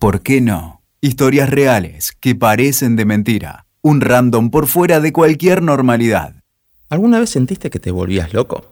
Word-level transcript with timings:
¿Por 0.00 0.22
qué 0.22 0.40
no? 0.40 0.80
Historias 1.02 1.50
reales 1.50 2.12
que 2.18 2.34
parecen 2.34 2.96
de 2.96 3.04
mentira. 3.04 3.66
Un 3.82 4.00
random 4.00 4.48
por 4.48 4.66
fuera 4.66 4.98
de 4.98 5.12
cualquier 5.12 5.60
normalidad. 5.60 6.42
¿Alguna 6.88 7.18
vez 7.18 7.28
sentiste 7.28 7.68
que 7.68 7.80
te 7.80 7.90
volvías 7.90 8.32
loco? 8.32 8.64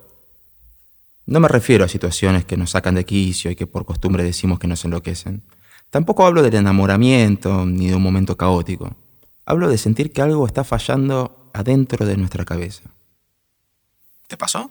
No 1.27 1.39
me 1.39 1.49
refiero 1.49 1.85
a 1.85 1.89
situaciones 1.89 2.47
que 2.47 2.57
nos 2.57 2.71
sacan 2.71 2.95
de 2.95 3.05
quicio 3.05 3.51
y 3.51 3.57
que 3.57 3.67
por 3.67 3.85
costumbre 3.85 4.25
decimos 4.25 4.59
que 4.59 4.69
nos 4.69 4.83
enloquecen. 4.87 5.43
Tampoco 5.91 6.25
hablo 6.25 6.43
del 6.43 6.55
enamoramiento 6.55 7.67
ni 7.67 7.89
de 7.89 7.97
un 7.97 8.03
momento 8.03 8.39
caótico. 8.39 8.97
Hablo 9.45 9.69
de 9.69 9.77
sentir 9.77 10.13
que 10.13 10.23
algo 10.23 10.47
está 10.47 10.65
fallando 10.65 11.51
adentro 11.53 12.07
de 12.07 12.17
nuestra 12.17 12.47
cabeza. 12.47 12.85
¿Te 14.29 14.39
pasó? 14.39 14.71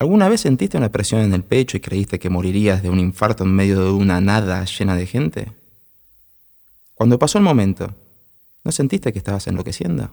¿Alguna 0.00 0.28
vez 0.28 0.40
sentiste 0.40 0.78
una 0.78 0.90
presión 0.90 1.20
en 1.20 1.32
el 1.32 1.44
pecho 1.44 1.76
y 1.76 1.80
creíste 1.80 2.18
que 2.18 2.28
morirías 2.28 2.82
de 2.82 2.90
un 2.90 2.98
infarto 2.98 3.44
en 3.44 3.54
medio 3.54 3.84
de 3.84 3.92
una 3.92 4.20
nada 4.20 4.64
llena 4.64 4.96
de 4.96 5.06
gente? 5.06 5.59
Cuando 7.00 7.18
pasó 7.18 7.38
el 7.38 7.44
momento, 7.44 7.94
¿no 8.62 8.72
sentiste 8.72 9.10
que 9.10 9.20
estabas 9.20 9.46
enloqueciendo? 9.46 10.10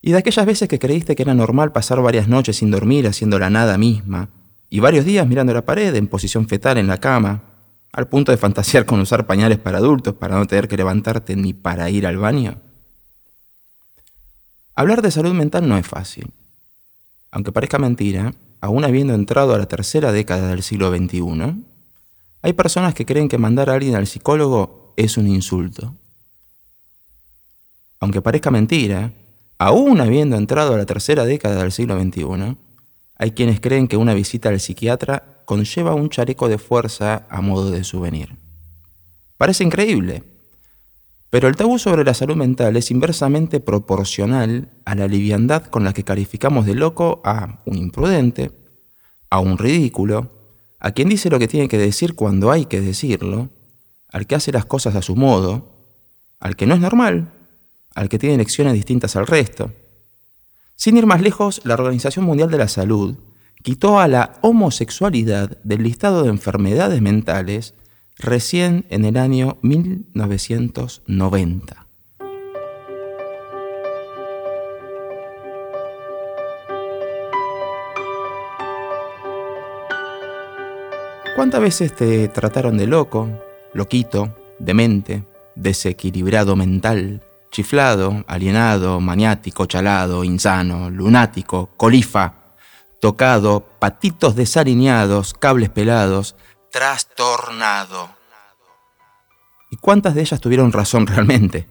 Y 0.00 0.12
de 0.12 0.18
aquellas 0.18 0.46
veces 0.46 0.68
que 0.68 0.78
creíste 0.78 1.16
que 1.16 1.24
era 1.24 1.34
normal 1.34 1.72
pasar 1.72 2.00
varias 2.00 2.28
noches 2.28 2.58
sin 2.58 2.70
dormir 2.70 3.08
haciendo 3.08 3.40
la 3.40 3.50
nada 3.50 3.76
misma, 3.76 4.28
y 4.70 4.78
varios 4.78 5.04
días 5.04 5.26
mirando 5.26 5.52
la 5.52 5.64
pared 5.64 5.92
en 5.96 6.06
posición 6.06 6.46
fetal 6.46 6.78
en 6.78 6.86
la 6.86 6.98
cama, 7.00 7.42
al 7.90 8.06
punto 8.06 8.30
de 8.30 8.38
fantasear 8.38 8.86
con 8.86 9.00
usar 9.00 9.26
pañales 9.26 9.58
para 9.58 9.78
adultos 9.78 10.14
para 10.14 10.38
no 10.38 10.46
tener 10.46 10.68
que 10.68 10.76
levantarte 10.76 11.34
ni 11.34 11.54
para 11.54 11.90
ir 11.90 12.06
al 12.06 12.18
baño? 12.18 12.60
Hablar 14.76 15.02
de 15.02 15.10
salud 15.10 15.34
mental 15.34 15.68
no 15.68 15.76
es 15.76 15.88
fácil. 15.88 16.30
Aunque 17.32 17.50
parezca 17.50 17.80
mentira, 17.80 18.32
aún 18.60 18.84
habiendo 18.84 19.14
entrado 19.14 19.56
a 19.56 19.58
la 19.58 19.66
tercera 19.66 20.12
década 20.12 20.50
del 20.50 20.62
siglo 20.62 20.96
XXI, 20.96 21.64
hay 22.42 22.52
personas 22.52 22.94
que 22.94 23.04
creen 23.04 23.28
que 23.28 23.38
mandar 23.38 23.70
a 23.70 23.74
alguien 23.74 23.96
al 23.96 24.06
psicólogo 24.06 24.83
es 24.96 25.16
un 25.16 25.26
insulto. 25.26 25.94
Aunque 28.00 28.22
parezca 28.22 28.50
mentira, 28.50 29.12
aún 29.58 30.00
habiendo 30.00 30.36
entrado 30.36 30.74
a 30.74 30.78
la 30.78 30.86
tercera 30.86 31.24
década 31.24 31.62
del 31.62 31.72
siglo 31.72 32.00
XXI, 32.00 32.56
hay 33.16 33.30
quienes 33.30 33.60
creen 33.60 33.88
que 33.88 33.96
una 33.96 34.14
visita 34.14 34.48
al 34.48 34.60
psiquiatra 34.60 35.42
conlleva 35.44 35.94
un 35.94 36.10
chaleco 36.10 36.48
de 36.48 36.58
fuerza 36.58 37.26
a 37.30 37.40
modo 37.40 37.70
de 37.70 37.84
souvenir. 37.84 38.36
Parece 39.36 39.64
increíble, 39.64 40.22
pero 41.30 41.48
el 41.48 41.56
tabú 41.56 41.78
sobre 41.78 42.04
la 42.04 42.14
salud 42.14 42.36
mental 42.36 42.76
es 42.76 42.90
inversamente 42.90 43.58
proporcional 43.58 44.68
a 44.84 44.94
la 44.94 45.08
liviandad 45.08 45.64
con 45.64 45.82
la 45.82 45.92
que 45.92 46.04
calificamos 46.04 46.66
de 46.66 46.74
loco 46.74 47.20
a 47.24 47.60
un 47.66 47.76
imprudente, 47.76 48.52
a 49.30 49.40
un 49.40 49.58
ridículo, 49.58 50.30
a 50.78 50.92
quien 50.92 51.08
dice 51.08 51.30
lo 51.30 51.38
que 51.38 51.48
tiene 51.48 51.68
que 51.68 51.78
decir 51.78 52.14
cuando 52.14 52.52
hay 52.52 52.66
que 52.66 52.80
decirlo, 52.80 53.48
al 54.14 54.26
que 54.28 54.36
hace 54.36 54.52
las 54.52 54.64
cosas 54.64 54.94
a 54.94 55.02
su 55.02 55.16
modo, 55.16 55.74
al 56.38 56.54
que 56.54 56.66
no 56.66 56.74
es 56.74 56.80
normal, 56.80 57.32
al 57.96 58.08
que 58.08 58.20
tiene 58.20 58.36
elecciones 58.36 58.72
distintas 58.72 59.16
al 59.16 59.26
resto. 59.26 59.72
Sin 60.76 60.96
ir 60.96 61.04
más 61.04 61.20
lejos, 61.20 61.60
la 61.64 61.74
Organización 61.74 62.24
Mundial 62.24 62.48
de 62.48 62.58
la 62.58 62.68
Salud 62.68 63.16
quitó 63.64 63.98
a 63.98 64.06
la 64.06 64.38
homosexualidad 64.40 65.58
del 65.64 65.82
listado 65.82 66.22
de 66.22 66.28
enfermedades 66.28 67.02
mentales 67.02 67.74
recién 68.16 68.86
en 68.88 69.04
el 69.04 69.16
año 69.16 69.58
1990. 69.62 71.88
¿Cuántas 81.34 81.60
veces 81.60 81.96
te 81.96 82.28
trataron 82.28 82.78
de 82.78 82.86
loco, 82.86 83.28
loquito, 83.74 84.34
demente, 84.58 85.24
desequilibrado 85.54 86.56
mental, 86.56 87.22
chiflado, 87.50 88.24
alienado, 88.26 89.00
maniático, 89.00 89.66
chalado, 89.66 90.24
insano, 90.24 90.90
lunático, 90.90 91.70
colifa, 91.76 92.34
tocado, 93.00 93.60
patitos 93.78 94.34
desalineados, 94.34 95.34
cables 95.34 95.68
pelados, 95.68 96.34
trastornado. 96.70 98.08
¿Y 99.70 99.76
cuántas 99.76 100.14
de 100.14 100.22
ellas 100.22 100.40
tuvieron 100.40 100.72
razón 100.72 101.06
realmente? 101.06 101.68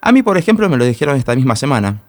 A 0.00 0.12
mí, 0.12 0.22
por 0.22 0.38
ejemplo, 0.38 0.68
me 0.68 0.76
lo 0.76 0.84
dijeron 0.84 1.16
esta 1.16 1.34
misma 1.34 1.56
semana. 1.56 2.02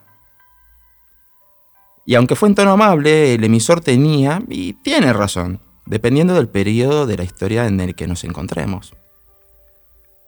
Y 2.06 2.16
aunque 2.16 2.36
fue 2.36 2.48
en 2.48 2.56
tono 2.56 2.72
amable, 2.72 3.34
el 3.34 3.44
emisor 3.44 3.82
tenía, 3.82 4.42
y 4.48 4.74
tiene 4.74 5.12
razón, 5.14 5.60
dependiendo 5.88 6.36
del 6.36 6.48
periodo 6.48 7.06
de 7.06 7.18
la 7.18 7.24
historia 7.24 7.66
en 7.66 7.80
el 7.80 7.96
que 7.96 8.08
nos 8.08 8.24
encontremos. 8.24 8.94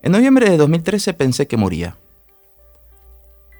En 0.01 0.13
noviembre 0.13 0.49
de 0.49 0.57
2013 0.57 1.13
pensé 1.13 1.47
que 1.47 1.57
moría. 1.57 1.97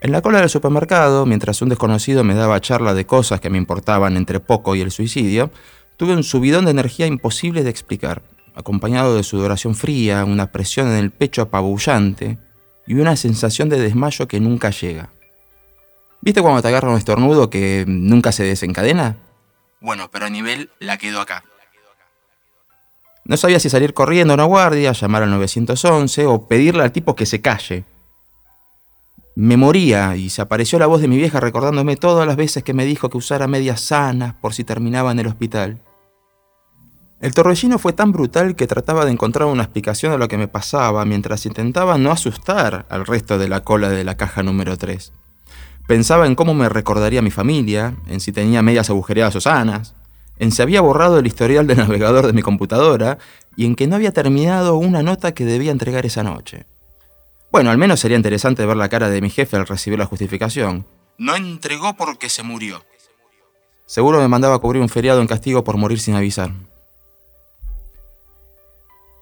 En 0.01 0.13
la 0.13 0.21
cola 0.21 0.39
del 0.39 0.49
supermercado, 0.49 1.25
mientras 1.25 1.61
un 1.61 1.67
desconocido 1.67 2.23
me 2.23 2.33
daba 2.33 2.61
charla 2.61 2.93
de 2.93 3.05
cosas 3.05 3.41
que 3.41 3.49
me 3.49 3.57
importaban 3.57 4.15
entre 4.15 4.39
poco 4.39 4.75
y 4.75 4.81
el 4.81 4.91
suicidio, 4.91 5.51
tuve 5.97 6.13
un 6.13 6.23
subidón 6.23 6.63
de 6.63 6.71
energía 6.71 7.05
imposible 7.05 7.63
de 7.63 7.69
explicar, 7.69 8.21
acompañado 8.55 9.15
de 9.15 9.23
sudoración 9.23 9.75
fría, 9.75 10.23
una 10.23 10.53
presión 10.53 10.87
en 10.87 10.95
el 10.95 11.11
pecho 11.11 11.41
apabullante 11.41 12.37
y 12.87 12.93
una 12.93 13.17
sensación 13.17 13.67
de 13.67 13.79
desmayo 13.79 14.29
que 14.29 14.39
nunca 14.39 14.69
llega. 14.69 15.09
¿Viste 16.21 16.41
cuando 16.41 16.61
te 16.61 16.69
agarra 16.69 16.89
un 16.89 16.97
estornudo 16.97 17.49
que 17.49 17.83
nunca 17.85 18.31
se 18.31 18.43
desencadena? 18.43 19.17
Bueno, 19.81 20.09
pero 20.11 20.25
a 20.25 20.29
nivel 20.29 20.69
la 20.79 20.97
quedo 20.97 21.19
acá. 21.19 21.43
No 23.29 23.37
sabía 23.37 23.61
si 23.61 23.69
salir 23.69 23.93
corriendo 23.93 24.33
a 24.33 24.35
una 24.35 24.43
guardia, 24.43 24.91
llamar 24.91 25.23
al 25.23 25.29
911 25.29 26.25
o 26.25 26.47
pedirle 26.47 26.83
al 26.83 26.91
tipo 26.91 27.15
que 27.15 27.25
se 27.25 27.39
calle 27.39 27.85
me 29.41 29.55
moría 29.55 30.17
y 30.17 30.29
se 30.29 30.41
apareció 30.41 30.79
la 30.79 30.85
voz 30.85 30.99
de 30.99 31.07
mi 31.07 31.15
vieja 31.15 31.39
recordándome 31.39 31.95
todas 31.95 32.27
las 32.27 32.35
veces 32.35 32.61
que 32.61 32.73
me 32.73 32.83
dijo 32.83 33.09
que 33.09 33.17
usara 33.17 33.47
medias 33.47 33.79
sanas 33.79 34.33
por 34.33 34.53
si 34.53 34.65
terminaba 34.65 35.13
en 35.13 35.19
el 35.19 35.27
hospital. 35.27 35.79
El 37.21 37.33
torbellino 37.33 37.79
fue 37.79 37.93
tan 37.93 38.11
brutal 38.11 38.57
que 38.57 38.67
trataba 38.67 39.05
de 39.05 39.11
encontrar 39.11 39.47
una 39.47 39.63
explicación 39.63 40.11
de 40.11 40.17
lo 40.17 40.27
que 40.27 40.37
me 40.37 40.49
pasaba 40.49 41.05
mientras 41.05 41.45
intentaba 41.45 41.97
no 41.97 42.11
asustar 42.11 42.85
al 42.89 43.05
resto 43.05 43.37
de 43.37 43.47
la 43.47 43.61
cola 43.61 43.89
de 43.89 44.03
la 44.03 44.17
caja 44.17 44.43
número 44.43 44.75
3. 44.75 45.13
Pensaba 45.87 46.27
en 46.27 46.35
cómo 46.35 46.53
me 46.53 46.67
recordaría 46.67 47.21
mi 47.21 47.31
familia, 47.31 47.95
en 48.07 48.19
si 48.19 48.33
tenía 48.33 48.61
medias 48.61 48.89
agujereadas 48.89 49.37
o 49.37 49.41
sanas, 49.41 49.95
en 50.39 50.51
si 50.51 50.61
había 50.61 50.81
borrado 50.81 51.19
el 51.19 51.27
historial 51.27 51.67
del 51.67 51.77
navegador 51.79 52.25
de 52.25 52.33
mi 52.33 52.41
computadora 52.41 53.19
y 53.55 53.65
en 53.65 53.75
que 53.75 53.87
no 53.87 53.97
había 53.97 54.13
terminado 54.13 54.77
una 54.77 55.03
nota 55.03 55.33
que 55.33 55.45
debía 55.45 55.71
entregar 55.71 56.05
esa 56.05 56.23
noche. 56.23 56.65
Bueno, 57.51 57.71
al 57.71 57.77
menos 57.77 57.99
sería 57.99 58.17
interesante 58.17 58.65
ver 58.65 58.77
la 58.77 58.89
cara 58.89 59.09
de 59.09 59.21
mi 59.21 59.29
jefe 59.29 59.57
al 59.57 59.67
recibir 59.67 59.99
la 59.99 60.05
justificación. 60.05 60.85
No 61.17 61.35
entregó 61.35 61.93
porque 61.95 62.29
se 62.29 62.43
murió. 62.43 62.83
Seguro 63.85 64.19
me 64.19 64.27
mandaba 64.27 64.55
a 64.55 64.59
cubrir 64.59 64.81
un 64.81 64.89
feriado 64.89 65.19
en 65.19 65.27
castigo 65.27 65.63
por 65.63 65.77
morir 65.77 65.99
sin 65.99 66.15
avisar. 66.15 66.51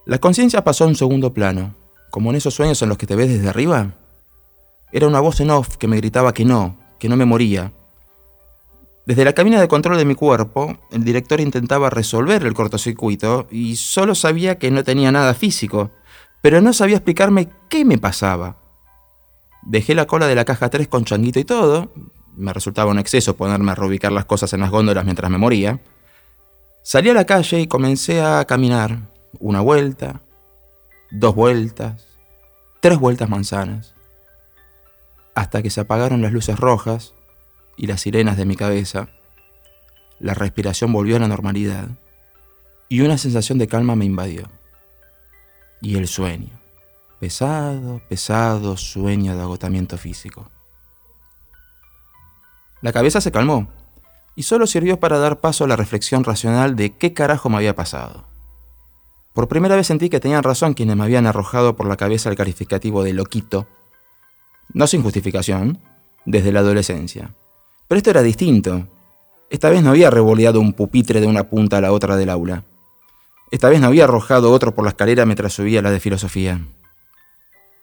La 0.05 0.19
conciencia 0.19 0.63
pasó 0.63 0.83
a 0.83 0.87
un 0.87 0.95
segundo 0.95 1.33
plano, 1.33 1.73
como 2.11 2.29
en 2.29 2.35
esos 2.35 2.53
sueños 2.53 2.81
en 2.81 2.89
los 2.89 2.97
que 2.97 3.07
te 3.07 3.15
ves 3.15 3.29
desde 3.29 3.49
arriba. 3.49 3.93
Era 4.91 5.07
una 5.07 5.19
voz 5.19 5.39
en 5.39 5.51
off 5.51 5.77
que 5.77 5.87
me 5.87 5.97
gritaba 5.97 6.33
que 6.33 6.45
no, 6.45 6.77
que 6.99 7.09
no 7.09 7.15
me 7.15 7.25
moría. 7.25 7.71
Desde 9.07 9.23
la 9.23 9.31
cabina 9.31 9.61
de 9.61 9.69
control 9.69 9.97
de 9.97 10.03
mi 10.03 10.15
cuerpo, 10.15 10.77
el 10.91 11.05
director 11.05 11.39
intentaba 11.39 11.89
resolver 11.89 12.43
el 12.43 12.53
cortocircuito 12.53 13.47
y 13.49 13.77
solo 13.77 14.15
sabía 14.15 14.59
que 14.59 14.69
no 14.69 14.83
tenía 14.83 15.13
nada 15.13 15.33
físico, 15.33 15.91
pero 16.41 16.59
no 16.59 16.73
sabía 16.73 16.97
explicarme 16.97 17.47
qué 17.69 17.85
me 17.85 17.97
pasaba. 17.97 18.57
Dejé 19.63 19.95
la 19.95 20.07
cola 20.07 20.27
de 20.27 20.35
la 20.35 20.43
caja 20.43 20.69
3 20.69 20.89
con 20.89 21.05
changuito 21.05 21.39
y 21.39 21.45
todo, 21.45 21.89
me 22.35 22.51
resultaba 22.51 22.91
un 22.91 22.99
exceso 22.99 23.37
ponerme 23.37 23.71
a 23.71 23.75
reubicar 23.75 24.11
las 24.11 24.25
cosas 24.25 24.51
en 24.51 24.59
las 24.59 24.71
góndolas 24.71 25.05
mientras 25.05 25.31
me 25.31 25.37
moría. 25.37 25.79
Salí 26.83 27.09
a 27.09 27.13
la 27.13 27.25
calle 27.25 27.61
y 27.61 27.67
comencé 27.67 28.21
a 28.21 28.43
caminar 28.43 28.99
una 29.39 29.61
vuelta, 29.61 30.19
dos 31.11 31.33
vueltas, 31.33 32.05
tres 32.81 32.99
vueltas 32.99 33.29
manzanas, 33.29 33.93
hasta 35.33 35.61
que 35.61 35.69
se 35.69 35.79
apagaron 35.79 36.21
las 36.21 36.33
luces 36.33 36.59
rojas 36.59 37.13
y 37.77 37.87
las 37.87 38.01
sirenas 38.01 38.35
de 38.35 38.45
mi 38.45 38.55
cabeza, 38.55 39.07
la 40.19 40.33
respiración 40.33 40.91
volvió 40.91 41.15
a 41.15 41.19
la 41.19 41.27
normalidad 41.27 41.87
y 42.89 43.01
una 43.01 43.17
sensación 43.17 43.57
de 43.57 43.67
calma 43.67 43.95
me 43.95 44.05
invadió 44.05 44.49
y 45.81 45.95
el 45.95 46.07
sueño. 46.07 46.59
Pesado, 47.19 48.01
pesado 48.09 48.77
sueño 48.77 49.35
de 49.35 49.41
agotamiento 49.41 49.97
físico. 49.97 50.49
La 52.81 52.91
cabeza 52.91 53.21
se 53.21 53.31
calmó 53.31 53.67
y 54.35 54.43
solo 54.43 54.67
sirvió 54.67 54.99
para 54.99 55.17
dar 55.17 55.39
paso 55.39 55.63
a 55.63 55.67
la 55.67 55.75
reflexión 55.75 56.23
racional 56.23 56.75
de 56.75 56.95
qué 56.95 57.13
carajo 57.13 57.49
me 57.49 57.57
había 57.57 57.75
pasado. 57.75 58.25
Por 59.33 59.47
primera 59.47 59.75
vez 59.75 59.87
sentí 59.87 60.09
que 60.09 60.19
tenían 60.19 60.43
razón 60.43 60.73
quienes 60.73 60.95
me 60.95 61.03
habían 61.03 61.27
arrojado 61.27 61.75
por 61.75 61.87
la 61.87 61.97
cabeza 61.97 62.29
el 62.29 62.35
calificativo 62.35 63.03
de 63.03 63.13
loquito, 63.13 63.67
no 64.73 64.85
sin 64.87 65.01
justificación, 65.01 65.79
desde 66.25 66.51
la 66.51 66.59
adolescencia. 66.59 67.33
Pero 67.87 67.97
esto 67.97 68.09
era 68.09 68.21
distinto. 68.21 68.87
Esta 69.49 69.69
vez 69.69 69.81
no 69.81 69.91
había 69.91 70.09
revoleado 70.09 70.59
un 70.59 70.73
pupitre 70.73 71.21
de 71.21 71.27
una 71.27 71.45
punta 71.45 71.77
a 71.77 71.81
la 71.81 71.91
otra 71.91 72.17
del 72.17 72.29
aula. 72.29 72.63
Esta 73.49 73.69
vez 73.69 73.79
no 73.79 73.87
había 73.87 74.03
arrojado 74.03 74.51
otro 74.51 74.75
por 74.75 74.83
la 74.83 74.89
escalera 74.89 75.25
mientras 75.25 75.53
subía 75.53 75.81
la 75.81 75.91
de 75.91 76.01
filosofía. 76.01 76.59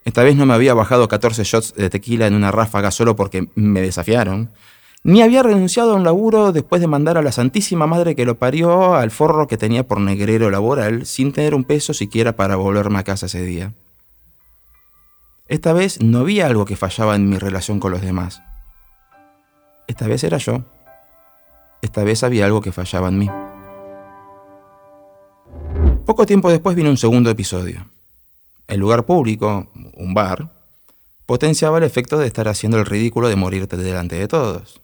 Esta 0.05 0.23
vez 0.23 0.37
no 0.37 0.45
me 0.45 0.53
había 0.53 0.75
bajado 0.75 1.09
14 1.09 1.45
shots 1.45 1.75
de 1.75 1.89
tequila 1.89 2.27
en 2.27 2.35
una 2.35 2.53
ráfaga 2.53 2.91
solo 2.91 3.17
porque 3.17 3.49
me 3.55 3.81
desafiaron. 3.81 4.51
Ni 5.03 5.23
había 5.23 5.43
renunciado 5.43 5.93
a 5.93 5.97
un 5.97 6.05
laburo 6.05 6.53
después 6.53 6.83
de 6.83 6.87
mandar 6.87 7.17
a 7.17 7.23
la 7.23 7.33
Santísima 7.33 7.87
Madre 7.87 8.15
que 8.15 8.27
lo 8.27 8.35
parió 8.37 8.95
al 8.95 9.11
forro 9.11 9.47
que 9.47 9.56
tenía 9.56 9.87
por 9.87 10.01
negrero 10.01 10.51
laboral 10.51 11.06
sin 11.06 11.33
tener 11.33 11.55
un 11.55 11.65
peso 11.65 11.95
siquiera 11.95 12.37
para 12.37 12.56
volverme 12.56 12.99
a 12.99 13.05
casa 13.05 13.27
ese 13.27 13.43
día. 13.43 13.73
Esta 15.49 15.73
vez 15.73 16.03
no 16.03 16.21
había 16.21 16.47
algo 16.47 16.65
que 16.67 16.77
fallaba 16.77 17.17
en 17.17 17.29
mi 17.29 17.39
relación 17.39 17.81
con 17.81 17.93
los 17.93 18.03
demás. 18.03 18.43
Esta 19.86 20.06
vez 20.06 20.25
era 20.25 20.38
yo. 20.38 20.62
Esta 21.82 22.04
vez 22.04 22.22
había 22.22 22.46
algo 22.46 22.60
que 22.60 22.72
fallaba 22.72 23.08
en 23.08 23.19
mí. 23.19 23.31
Poco 26.06 26.26
tiempo 26.26 26.50
después 26.50 26.76
vino 26.76 26.90
un 26.90 26.96
segundo 26.96 27.31
episodio. 27.31 27.86
El 28.66 28.81
lugar 28.81 29.04
público, 29.04 29.70
un 29.94 30.14
bar, 30.14 30.50
potenciaba 31.26 31.78
el 31.78 31.84
efecto 31.84 32.19
de 32.19 32.26
estar 32.26 32.48
haciendo 32.48 32.78
el 32.78 32.86
ridículo 32.86 33.28
de 33.28 33.36
morirte 33.36 33.76
delante 33.76 34.16
de 34.16 34.28
todos. 34.28 34.81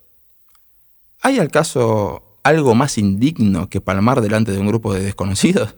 ¿Hay 1.23 1.38
al 1.38 1.50
caso 1.50 2.38
algo 2.43 2.75
más 2.75 2.97
indigno 2.99 3.69
que 3.69 3.81
palmar 3.81 4.20
delante 4.20 4.52
de 4.52 4.58
un 4.58 4.69
grupo 4.69 4.94
de 4.94 5.02
desconocidos? 5.02 5.75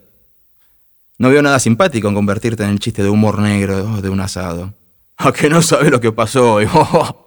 No 1.18 1.30
veo 1.30 1.42
nada 1.42 1.58
simpático 1.58 2.08
en 2.08 2.14
convertirte 2.14 2.64
en 2.64 2.70
el 2.70 2.80
chiste 2.80 3.02
de 3.02 3.10
humor 3.10 3.38
negro 3.38 4.00
de 4.00 4.08
un 4.08 4.20
asado. 4.20 4.74
A 5.16 5.32
que 5.32 5.48
no 5.48 5.62
sabe 5.62 5.90
lo 5.90 6.00
que 6.00 6.10
pasó 6.10 6.54
hoy. 6.54 6.66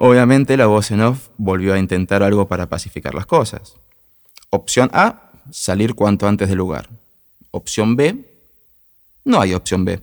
Obviamente 0.00 0.56
la 0.56 0.66
voz 0.66 0.92
en 0.92 1.00
off 1.00 1.28
volvió 1.38 1.74
a 1.74 1.78
intentar 1.78 2.22
algo 2.22 2.46
para 2.46 2.68
pacificar 2.68 3.14
las 3.14 3.26
cosas. 3.26 3.74
Opción 4.50 4.90
A, 4.92 5.32
salir 5.50 5.96
cuanto 5.96 6.28
antes 6.28 6.48
del 6.48 6.58
lugar. 6.58 6.88
Opción 7.50 7.96
B, 7.96 8.24
no 9.24 9.40
hay 9.40 9.54
opción 9.54 9.84
B. 9.84 10.00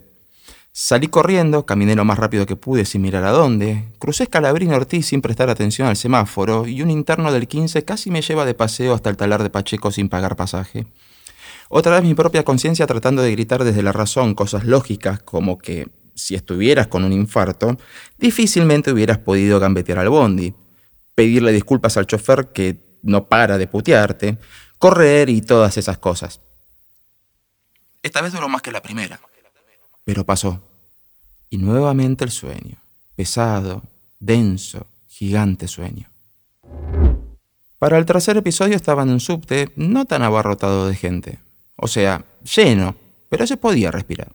Salí 0.70 1.08
corriendo, 1.08 1.64
caminé 1.64 1.94
lo 1.94 2.04
más 2.04 2.18
rápido 2.18 2.44
que 2.44 2.56
pude 2.56 2.84
sin 2.84 3.00
mirar 3.00 3.24
a 3.24 3.30
dónde, 3.30 3.84
crucé 3.98 4.24
Escalabrín 4.24 4.74
Ortiz 4.74 5.06
sin 5.06 5.22
prestar 5.22 5.48
atención 5.48 5.88
al 5.88 5.96
semáforo 5.96 6.66
y 6.66 6.82
un 6.82 6.90
interno 6.90 7.32
del 7.32 7.48
15 7.48 7.82
casi 7.86 8.10
me 8.10 8.20
lleva 8.20 8.44
de 8.44 8.52
paseo 8.52 8.92
hasta 8.92 9.08
el 9.08 9.16
talar 9.16 9.42
de 9.42 9.48
Pacheco 9.48 9.90
sin 9.90 10.10
pagar 10.10 10.36
pasaje. 10.36 10.84
Otra 11.70 11.94
vez 11.94 12.02
mi 12.02 12.12
propia 12.12 12.44
conciencia 12.44 12.86
tratando 12.86 13.22
de 13.22 13.32
gritar 13.32 13.64
desde 13.64 13.82
la 13.82 13.92
razón 13.92 14.34
cosas 14.34 14.66
lógicas 14.66 15.22
como 15.22 15.56
que 15.56 15.88
si 16.16 16.34
estuvieras 16.34 16.88
con 16.88 17.04
un 17.04 17.12
infarto, 17.12 17.76
difícilmente 18.18 18.90
hubieras 18.90 19.18
podido 19.18 19.60
gambetear 19.60 19.98
al 19.98 20.08
bondi, 20.08 20.54
pedirle 21.14 21.52
disculpas 21.52 21.96
al 21.96 22.06
chofer 22.06 22.48
que 22.52 22.98
no 23.02 23.28
para 23.28 23.58
de 23.58 23.68
putearte, 23.68 24.38
correr 24.78 25.28
y 25.28 25.42
todas 25.42 25.76
esas 25.76 25.98
cosas. 25.98 26.40
Esta 28.02 28.20
vez 28.22 28.32
duró 28.32 28.48
más 28.48 28.62
que 28.62 28.72
la 28.72 28.82
primera. 28.82 29.20
Pero 30.04 30.24
pasó. 30.24 30.62
Y 31.50 31.58
nuevamente 31.58 32.24
el 32.24 32.30
sueño. 32.30 32.76
Pesado, 33.14 33.82
denso, 34.18 34.86
gigante 35.08 35.68
sueño. 35.68 36.10
Para 37.78 37.98
el 37.98 38.06
tercer 38.06 38.36
episodio 38.36 38.74
estaba 38.74 39.02
en 39.02 39.10
un 39.10 39.20
subte 39.20 39.70
no 39.76 40.06
tan 40.06 40.22
abarrotado 40.22 40.88
de 40.88 40.94
gente. 40.94 41.38
O 41.76 41.88
sea, 41.88 42.24
lleno, 42.42 42.96
pero 43.28 43.46
se 43.46 43.56
podía 43.56 43.90
respirar. 43.90 44.32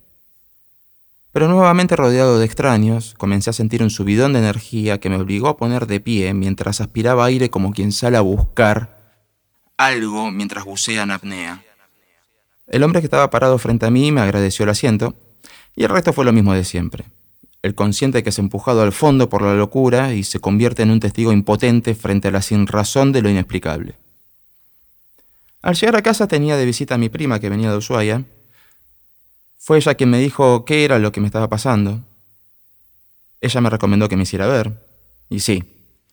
Pero 1.32 1.48
nuevamente 1.48 1.96
rodeado 1.96 2.40
de 2.40 2.46
extraños, 2.46 3.16
comencé 3.18 3.50
a 3.50 3.54
sentir 3.54 3.84
un 3.84 3.90
subidón 3.90 4.34
de 4.34 4.40
energía 4.40 5.00
que 5.00 5.10
me 5.10 5.16
obligó 5.16 5.48
a 5.48 5.58
poner 5.58 5.88
de 5.88 6.00
pie 6.00 6.34
mientras 6.34 6.82
aspiraba 6.82 7.26
aire 7.26 7.50
como 7.50 7.72
quien 7.72 7.92
sale 7.92 8.18
a 8.18 8.22
buscar 8.22 9.02
algo 9.78 10.30
mientras 10.30 10.66
bucea 10.66 11.04
en 11.04 11.12
apnea. 11.12 11.64
El 12.68 12.84
hombre 12.84 13.02
que 13.02 13.08
estaba 13.08 13.30
parado 13.30 13.58
frente 13.58 13.86
a 13.86 13.90
mí 13.90 14.12
me 14.12 14.22
agradeció 14.22 14.64
el 14.64 14.70
asiento, 14.70 15.16
y 15.76 15.84
el 15.84 15.90
resto 15.90 16.14
fue 16.14 16.26
lo 16.26 16.34
mismo 16.34 16.54
de 16.54 16.64
siempre. 16.64 17.06
El 17.62 17.76
consciente 17.76 18.24
que 18.24 18.30
es 18.30 18.40
empujado 18.40 18.82
al 18.82 18.92
fondo 18.92 19.30
por 19.30 19.42
la 19.42 19.56
locura 19.56 20.14
y 20.14 20.24
se 20.24 20.40
convierte 20.40 20.84
en 20.84 20.92
un 20.92 21.00
testigo 21.00 21.32
impotente 21.32 21.96
frente 21.96 22.28
a 22.28 22.32
la 22.32 22.42
sinrazón 22.42 23.12
de 23.12 23.22
lo 23.22 23.30
inexplicable. 23.30 23.96
Al 25.62 25.76
llegar 25.76 25.96
a 25.96 26.02
casa 26.02 26.28
tenía 26.28 26.58
de 26.58 26.66
visita 26.66 26.96
a 26.96 26.98
mi 26.98 27.10
prima 27.10 27.40
que 27.40 27.50
venía 27.50 27.72
de 27.72 27.78
Ushuaia. 27.78 28.24
Fue 29.64 29.78
ella 29.78 29.94
quien 29.94 30.10
me 30.10 30.18
dijo 30.18 30.66
qué 30.66 30.84
era 30.86 30.98
lo 30.98 31.12
que 31.12 31.22
me 31.22 31.28
estaba 31.28 31.48
pasando. 31.48 32.02
Ella 33.42 33.62
me 33.62 33.70
recomendó 33.70 34.10
que 34.10 34.18
me 34.18 34.24
hiciera 34.24 34.48
ver. 34.48 34.74
Y 35.30 35.42
sí, 35.42 35.64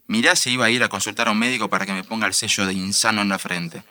mirá 0.07 0.37
si 0.37 0.51
iba 0.51 0.67
a 0.67 0.71
ir 0.71 0.83
a 0.85 0.91
consultar 0.91 1.29
a 1.29 1.31
un 1.31 1.39
médico 1.39 1.69
para 1.71 1.87
que 1.87 1.95
me 1.95 2.05
ponga 2.05 2.27
el 2.27 2.35
sello 2.35 2.67
de 2.67 2.75
insano 2.75 3.23
en 3.23 3.31
la 3.31 3.39
frente. 3.39 3.83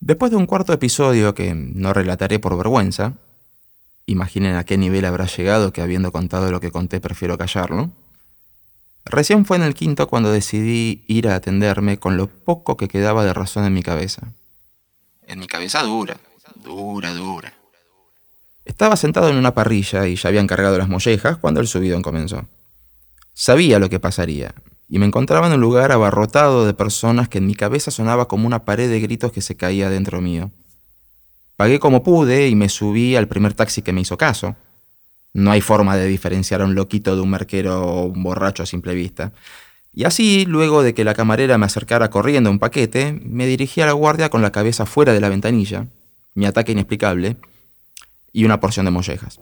Después 0.00 0.32
de 0.32 0.36
un 0.36 0.46
cuarto 0.46 0.72
episodio 0.72 1.32
que 1.32 1.54
no 1.54 1.92
relataré 1.92 2.40
por 2.40 2.56
vergüenza, 2.56 3.14
imaginen 4.06 4.56
a 4.56 4.64
qué 4.64 4.76
nivel 4.76 5.04
habrá 5.04 5.26
llegado 5.26 5.72
que 5.72 5.80
habiendo 5.80 6.10
contado 6.10 6.50
lo 6.50 6.60
que 6.60 6.72
conté 6.72 7.00
prefiero 7.00 7.38
callarlo, 7.38 7.92
recién 9.04 9.44
fue 9.44 9.58
en 9.58 9.62
el 9.62 9.74
quinto 9.74 10.08
cuando 10.08 10.32
decidí 10.32 11.04
ir 11.06 11.28
a 11.28 11.36
atenderme 11.36 11.98
con 11.98 12.16
lo 12.16 12.26
poco 12.26 12.76
que 12.76 12.88
quedaba 12.88 13.24
de 13.24 13.32
razón 13.32 13.64
en 13.64 13.74
mi 13.74 13.84
cabeza. 13.84 14.32
En 15.28 15.38
mi 15.38 15.46
cabeza 15.46 15.82
dura, 15.84 16.16
dura, 16.64 17.14
dura. 17.14 17.57
Estaba 18.68 18.96
sentado 18.96 19.30
en 19.30 19.36
una 19.36 19.54
parrilla 19.54 20.06
y 20.06 20.14
ya 20.14 20.28
habían 20.28 20.46
cargado 20.46 20.76
las 20.76 20.90
mollejas 20.90 21.38
cuando 21.38 21.58
el 21.58 21.66
subidón 21.66 22.02
comenzó. 22.02 22.46
Sabía 23.32 23.78
lo 23.78 23.88
que 23.88 23.98
pasaría, 23.98 24.54
y 24.88 24.98
me 24.98 25.06
encontraba 25.06 25.46
en 25.46 25.54
un 25.54 25.60
lugar 25.60 25.90
abarrotado 25.90 26.66
de 26.66 26.74
personas 26.74 27.28
que 27.28 27.38
en 27.38 27.46
mi 27.46 27.54
cabeza 27.54 27.90
sonaba 27.90 28.28
como 28.28 28.46
una 28.46 28.66
pared 28.66 28.90
de 28.90 29.00
gritos 29.00 29.32
que 29.32 29.40
se 29.40 29.56
caía 29.56 29.88
dentro 29.88 30.20
mío. 30.20 30.50
Pagué 31.56 31.80
como 31.80 32.02
pude 32.02 32.48
y 32.48 32.54
me 32.54 32.68
subí 32.68 33.16
al 33.16 33.26
primer 33.26 33.54
taxi 33.54 33.80
que 33.80 33.94
me 33.94 34.02
hizo 34.02 34.18
caso. 34.18 34.54
No 35.32 35.50
hay 35.50 35.62
forma 35.62 35.96
de 35.96 36.06
diferenciar 36.06 36.60
a 36.60 36.66
un 36.66 36.74
loquito 36.74 37.16
de 37.16 37.22
un 37.22 37.30
merquero 37.30 37.82
o 37.82 38.04
un 38.04 38.22
borracho 38.22 38.62
a 38.62 38.66
simple 38.66 38.94
vista. 38.94 39.32
Y 39.94 40.04
así, 40.04 40.44
luego 40.44 40.82
de 40.82 40.92
que 40.92 41.04
la 41.04 41.14
camarera 41.14 41.56
me 41.56 41.66
acercara 41.66 42.10
corriendo 42.10 42.50
un 42.50 42.58
paquete, 42.58 43.18
me 43.24 43.46
dirigí 43.46 43.80
a 43.80 43.86
la 43.86 43.92
guardia 43.92 44.28
con 44.28 44.42
la 44.42 44.52
cabeza 44.52 44.84
fuera 44.84 45.14
de 45.14 45.20
la 45.20 45.30
ventanilla, 45.30 45.86
mi 46.34 46.44
ataque 46.44 46.72
inexplicable, 46.72 47.38
y 48.32 48.44
una 48.44 48.60
porción 48.60 48.84
de 48.86 48.90
mollejas. 48.90 49.40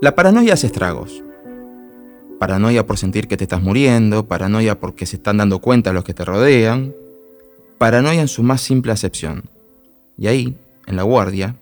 La 0.00 0.14
paranoia 0.14 0.54
hace 0.54 0.66
estragos. 0.66 1.22
Paranoia 2.38 2.86
por 2.86 2.96
sentir 2.96 3.28
que 3.28 3.36
te 3.36 3.44
estás 3.44 3.62
muriendo, 3.62 4.26
paranoia 4.26 4.80
porque 4.80 5.04
se 5.04 5.16
están 5.16 5.36
dando 5.36 5.58
cuenta 5.58 5.92
los 5.92 6.04
que 6.04 6.14
te 6.14 6.24
rodean, 6.24 6.94
paranoia 7.76 8.22
en 8.22 8.28
su 8.28 8.42
más 8.42 8.62
simple 8.62 8.92
acepción. 8.92 9.44
Y 10.16 10.26
ahí, 10.26 10.56
en 10.86 10.96
la 10.96 11.02
guardia, 11.02 11.56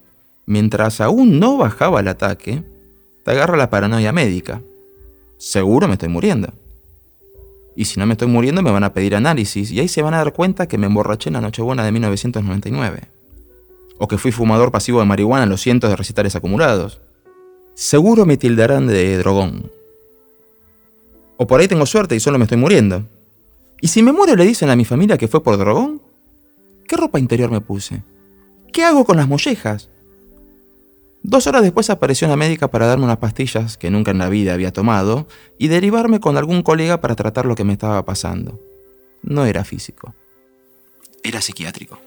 mientras 0.47 1.01
aún 1.01 1.41
no 1.41 1.57
bajaba 1.57 1.99
el 1.99 2.07
ataque, 2.07 2.63
te 3.25 3.31
agarra 3.33 3.57
la 3.57 3.71
paranoia 3.71 4.13
médica. 4.13 4.63
Seguro 5.37 5.89
me 5.89 5.95
estoy 5.95 6.09
muriendo. 6.09 6.53
Y 7.79 7.85
si 7.85 8.01
no 8.01 8.07
me 8.07 8.15
estoy 8.15 8.27
muriendo 8.27 8.61
me 8.61 8.73
van 8.73 8.83
a 8.83 8.93
pedir 8.93 9.15
análisis 9.15 9.71
y 9.71 9.79
ahí 9.79 9.87
se 9.87 10.03
van 10.03 10.13
a 10.13 10.19
dar 10.19 10.33
cuenta 10.33 10.67
que 10.67 10.79
me 10.79 10.87
emborraché 10.87 11.31
en 11.31 11.35
la 11.35 11.41
Nochebuena 11.41 11.85
de 11.85 11.93
1999. 11.93 13.03
O 13.99 14.09
que 14.09 14.19
fui 14.19 14.33
fumador 14.33 14.73
pasivo 14.73 14.99
de 14.99 15.07
marihuana 15.07 15.45
en 15.45 15.51
los 15.51 15.61
cientos 15.61 15.89
de 15.89 15.97
recitales 15.97 16.35
acumulados 16.35 17.01
seguro 17.79 18.27
me 18.27 18.37
tildarán 18.37 18.89
de 18.89 19.17
drogón. 19.19 19.71
O 21.37 21.47
por 21.47 21.61
ahí 21.61 21.69
tengo 21.69 21.87
suerte 21.87 22.17
y 22.17 22.21
solo 22.21 22.37
me 22.37 22.45
estoy 22.45 22.59
muriendo. 22.59 23.07
¿Y 23.81 23.87
si 23.87 24.03
me 24.03 24.11
muero 24.11 24.35
le 24.35 24.45
dicen 24.45 24.69
a 24.69 24.75
mi 24.75 24.85
familia 24.85 25.17
que 25.17 25.29
fue 25.29 25.45
por 25.45 25.57
drogón? 25.57 26.03
¿Qué 26.89 26.97
ropa 26.97 27.21
interior 27.21 27.53
me 27.53 27.61
puse? 27.61 28.03
¿Qué 28.73 28.83
hago 28.83 29.05
con 29.05 29.17
las 29.17 29.29
mollejas? 29.29 29.89
Dos 31.31 31.47
horas 31.47 31.61
después 31.61 31.91
apareció 31.91 32.27
una 32.27 32.39
médica 32.39 32.69
para 32.69 32.87
darme 32.87 33.05
unas 33.05 33.19
pastillas 33.19 33.77
que 33.77 33.91
nunca 33.91 34.13
en 34.13 34.17
la 34.17 34.31
vida 34.31 34.55
había 34.55 34.73
tomado 34.73 35.29
y 35.59 35.69
derivarme 35.69 36.21
con 36.21 36.39
algún 36.39 36.63
colega 36.63 37.03
para 37.03 37.17
tratar 37.17 37.45
lo 37.45 37.55
que 37.55 37.65
me 37.65 37.75
estaba 37.75 38.03
pasando. 38.03 38.59
No 39.23 39.45
era 39.45 39.63
físico. 39.63 40.15
Era 41.23 41.43
psiquiátrico. 41.43 42.01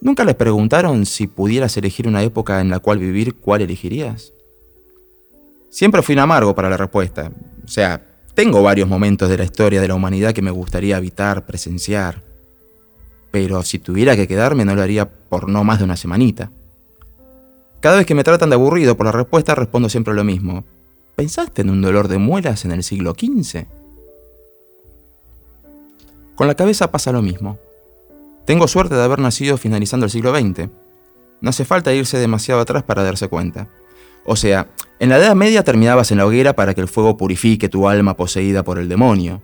¿Nunca 0.00 0.24
les 0.24 0.36
preguntaron 0.36 1.04
si 1.04 1.26
pudieras 1.26 1.76
elegir 1.76 2.08
una 2.08 2.22
época 2.22 2.62
en 2.62 2.70
la 2.70 2.78
cual 2.78 2.98
vivir, 2.98 3.34
cuál 3.34 3.60
elegirías? 3.60 4.32
Siempre 5.68 6.00
fui 6.00 6.14
un 6.14 6.20
amargo 6.20 6.54
para 6.54 6.70
la 6.70 6.78
respuesta. 6.78 7.30
O 7.62 7.68
sea, 7.68 8.00
tengo 8.32 8.62
varios 8.62 8.88
momentos 8.88 9.28
de 9.28 9.36
la 9.36 9.44
historia 9.44 9.82
de 9.82 9.88
la 9.88 9.96
humanidad 9.96 10.32
que 10.32 10.40
me 10.40 10.50
gustaría 10.50 10.96
evitar, 10.96 11.44
presenciar. 11.44 12.22
Pero 13.34 13.64
si 13.64 13.80
tuviera 13.80 14.14
que 14.14 14.28
quedarme 14.28 14.64
no 14.64 14.76
lo 14.76 14.82
haría 14.82 15.10
por 15.10 15.48
no 15.48 15.64
más 15.64 15.80
de 15.80 15.84
una 15.84 15.96
semanita. 15.96 16.52
Cada 17.80 17.96
vez 17.96 18.06
que 18.06 18.14
me 18.14 18.22
tratan 18.22 18.48
de 18.48 18.54
aburrido 18.54 18.96
por 18.96 19.06
la 19.06 19.10
respuesta 19.10 19.56
respondo 19.56 19.88
siempre 19.88 20.14
lo 20.14 20.22
mismo. 20.22 20.62
¿Pensaste 21.16 21.62
en 21.62 21.70
un 21.70 21.82
dolor 21.82 22.06
de 22.06 22.18
muelas 22.18 22.64
en 22.64 22.70
el 22.70 22.84
siglo 22.84 23.12
XV? 23.18 23.64
Con 26.36 26.46
la 26.46 26.54
cabeza 26.54 26.92
pasa 26.92 27.10
lo 27.10 27.22
mismo. 27.22 27.58
Tengo 28.44 28.68
suerte 28.68 28.94
de 28.94 29.02
haber 29.02 29.18
nacido 29.18 29.56
finalizando 29.56 30.06
el 30.06 30.12
siglo 30.12 30.32
XX. 30.32 30.68
No 31.40 31.50
hace 31.50 31.64
falta 31.64 31.92
irse 31.92 32.18
demasiado 32.18 32.60
atrás 32.60 32.84
para 32.84 33.02
darse 33.02 33.26
cuenta. 33.26 33.66
O 34.24 34.36
sea, 34.36 34.68
en 35.00 35.08
la 35.08 35.18
Edad 35.18 35.34
Media 35.34 35.64
terminabas 35.64 36.12
en 36.12 36.18
la 36.18 36.26
hoguera 36.26 36.54
para 36.54 36.72
que 36.72 36.82
el 36.82 36.86
fuego 36.86 37.16
purifique 37.16 37.68
tu 37.68 37.88
alma 37.88 38.16
poseída 38.16 38.62
por 38.62 38.78
el 38.78 38.88
demonio. 38.88 39.42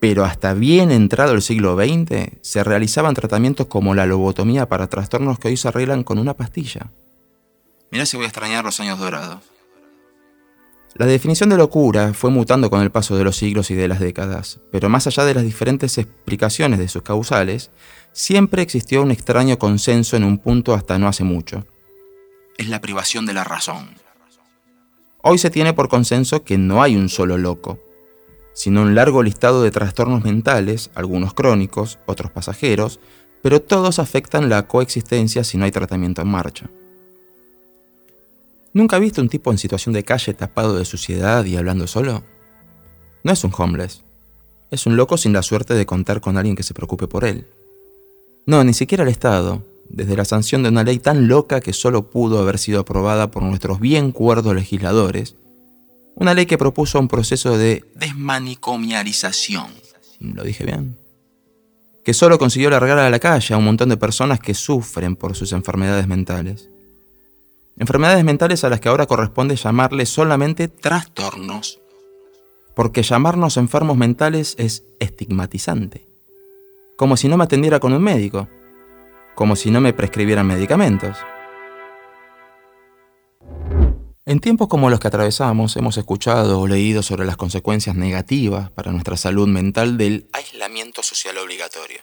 Pero 0.00 0.24
hasta 0.24 0.54
bien 0.54 0.90
entrado 0.90 1.34
el 1.34 1.42
siglo 1.42 1.76
XX 1.76 2.38
se 2.40 2.64
realizaban 2.64 3.14
tratamientos 3.14 3.66
como 3.66 3.94
la 3.94 4.06
lobotomía 4.06 4.66
para 4.66 4.88
trastornos 4.88 5.38
que 5.38 5.48
hoy 5.48 5.56
se 5.56 5.68
arreglan 5.68 6.04
con 6.04 6.18
una 6.18 6.34
pastilla. 6.34 6.90
Mirá 7.90 8.06
si 8.06 8.16
voy 8.16 8.24
a 8.24 8.28
extrañar 8.28 8.64
los 8.64 8.80
años 8.80 8.98
dorados. 8.98 9.40
La 10.94 11.06
definición 11.06 11.50
de 11.50 11.56
locura 11.56 12.14
fue 12.14 12.30
mutando 12.30 12.68
con 12.68 12.82
el 12.82 12.90
paso 12.90 13.16
de 13.16 13.24
los 13.24 13.36
siglos 13.36 13.70
y 13.70 13.74
de 13.74 13.88
las 13.88 14.00
décadas, 14.00 14.58
pero 14.72 14.88
más 14.88 15.06
allá 15.06 15.24
de 15.24 15.34
las 15.34 15.44
diferentes 15.44 15.98
explicaciones 15.98 16.78
de 16.78 16.88
sus 16.88 17.02
causales, 17.02 17.70
siempre 18.12 18.62
existió 18.62 19.02
un 19.02 19.10
extraño 19.10 19.58
consenso 19.58 20.16
en 20.16 20.24
un 20.24 20.38
punto 20.38 20.74
hasta 20.74 20.98
no 20.98 21.06
hace 21.06 21.22
mucho. 21.22 21.64
Es 22.58 22.68
la 22.68 22.80
privación 22.80 23.24
de 23.24 23.34
la 23.34 23.44
razón. 23.44 23.90
Hoy 25.22 25.38
se 25.38 25.50
tiene 25.50 25.74
por 25.74 25.88
consenso 25.88 26.42
que 26.42 26.58
no 26.58 26.82
hay 26.82 26.96
un 26.96 27.08
solo 27.08 27.38
loco, 27.38 27.78
sino 28.60 28.82
un 28.82 28.94
largo 28.94 29.22
listado 29.22 29.62
de 29.62 29.70
trastornos 29.70 30.22
mentales, 30.22 30.90
algunos 30.94 31.32
crónicos, 31.32 31.98
otros 32.04 32.30
pasajeros, 32.30 33.00
pero 33.40 33.62
todos 33.62 33.98
afectan 33.98 34.50
la 34.50 34.68
coexistencia 34.68 35.44
si 35.44 35.56
no 35.56 35.64
hay 35.64 35.70
tratamiento 35.70 36.20
en 36.20 36.28
marcha. 36.28 36.68
¿Nunca 38.74 38.96
has 38.96 39.00
visto 39.00 39.22
un 39.22 39.30
tipo 39.30 39.50
en 39.50 39.56
situación 39.56 39.94
de 39.94 40.04
calle 40.04 40.34
tapado 40.34 40.76
de 40.76 40.84
suciedad 40.84 41.42
y 41.46 41.56
hablando 41.56 41.86
solo? 41.86 42.22
No 43.24 43.32
es 43.32 43.42
un 43.44 43.52
homeless. 43.56 44.02
Es 44.70 44.84
un 44.84 44.94
loco 44.94 45.16
sin 45.16 45.32
la 45.32 45.42
suerte 45.42 45.72
de 45.72 45.86
contar 45.86 46.20
con 46.20 46.36
alguien 46.36 46.54
que 46.54 46.62
se 46.62 46.74
preocupe 46.74 47.08
por 47.08 47.24
él. 47.24 47.46
No, 48.44 48.62
ni 48.62 48.74
siquiera 48.74 49.04
el 49.04 49.08
Estado, 49.08 49.64
desde 49.88 50.16
la 50.16 50.26
sanción 50.26 50.62
de 50.62 50.68
una 50.68 50.84
ley 50.84 50.98
tan 50.98 51.28
loca 51.28 51.62
que 51.62 51.72
solo 51.72 52.10
pudo 52.10 52.38
haber 52.38 52.58
sido 52.58 52.80
aprobada 52.80 53.30
por 53.30 53.42
nuestros 53.42 53.80
bien 53.80 54.12
cuerdos 54.12 54.54
legisladores, 54.54 55.36
una 56.14 56.34
ley 56.34 56.46
que 56.46 56.58
propuso 56.58 56.98
un 56.98 57.08
proceso 57.08 57.56
de 57.56 57.84
desmanicomialización. 57.94 59.68
¿Lo 60.20 60.44
dije 60.44 60.64
bien? 60.64 60.96
Que 62.04 62.14
solo 62.14 62.38
consiguió 62.38 62.70
largar 62.70 62.98
a 62.98 63.10
la 63.10 63.18
calle 63.18 63.54
a 63.54 63.56
un 63.56 63.64
montón 63.64 63.88
de 63.88 63.96
personas 63.96 64.40
que 64.40 64.54
sufren 64.54 65.16
por 65.16 65.34
sus 65.34 65.52
enfermedades 65.52 66.06
mentales. 66.06 66.68
Enfermedades 67.78 68.24
mentales 68.24 68.62
a 68.64 68.68
las 68.68 68.80
que 68.80 68.88
ahora 68.88 69.06
corresponde 69.06 69.56
llamarle 69.56 70.04
solamente 70.04 70.68
trastornos. 70.68 71.78
Porque 72.74 73.02
llamarnos 73.02 73.56
enfermos 73.56 73.96
mentales 73.96 74.54
es 74.58 74.84
estigmatizante. 75.00 76.06
Como 76.96 77.16
si 77.16 77.28
no 77.28 77.38
me 77.38 77.44
atendiera 77.44 77.80
con 77.80 77.94
un 77.94 78.02
médico. 78.02 78.48
Como 79.34 79.56
si 79.56 79.70
no 79.70 79.80
me 79.80 79.94
prescribieran 79.94 80.46
medicamentos. 80.46 81.16
En 84.30 84.38
tiempos 84.38 84.68
como 84.68 84.90
los 84.90 85.00
que 85.00 85.08
atravesamos, 85.08 85.74
hemos 85.74 85.96
escuchado 85.96 86.60
o 86.60 86.68
leído 86.68 87.02
sobre 87.02 87.26
las 87.26 87.36
consecuencias 87.36 87.96
negativas 87.96 88.70
para 88.70 88.92
nuestra 88.92 89.16
salud 89.16 89.48
mental 89.48 89.98
del 89.98 90.28
aislamiento 90.32 91.02
social 91.02 91.36
obligatorio. 91.36 91.98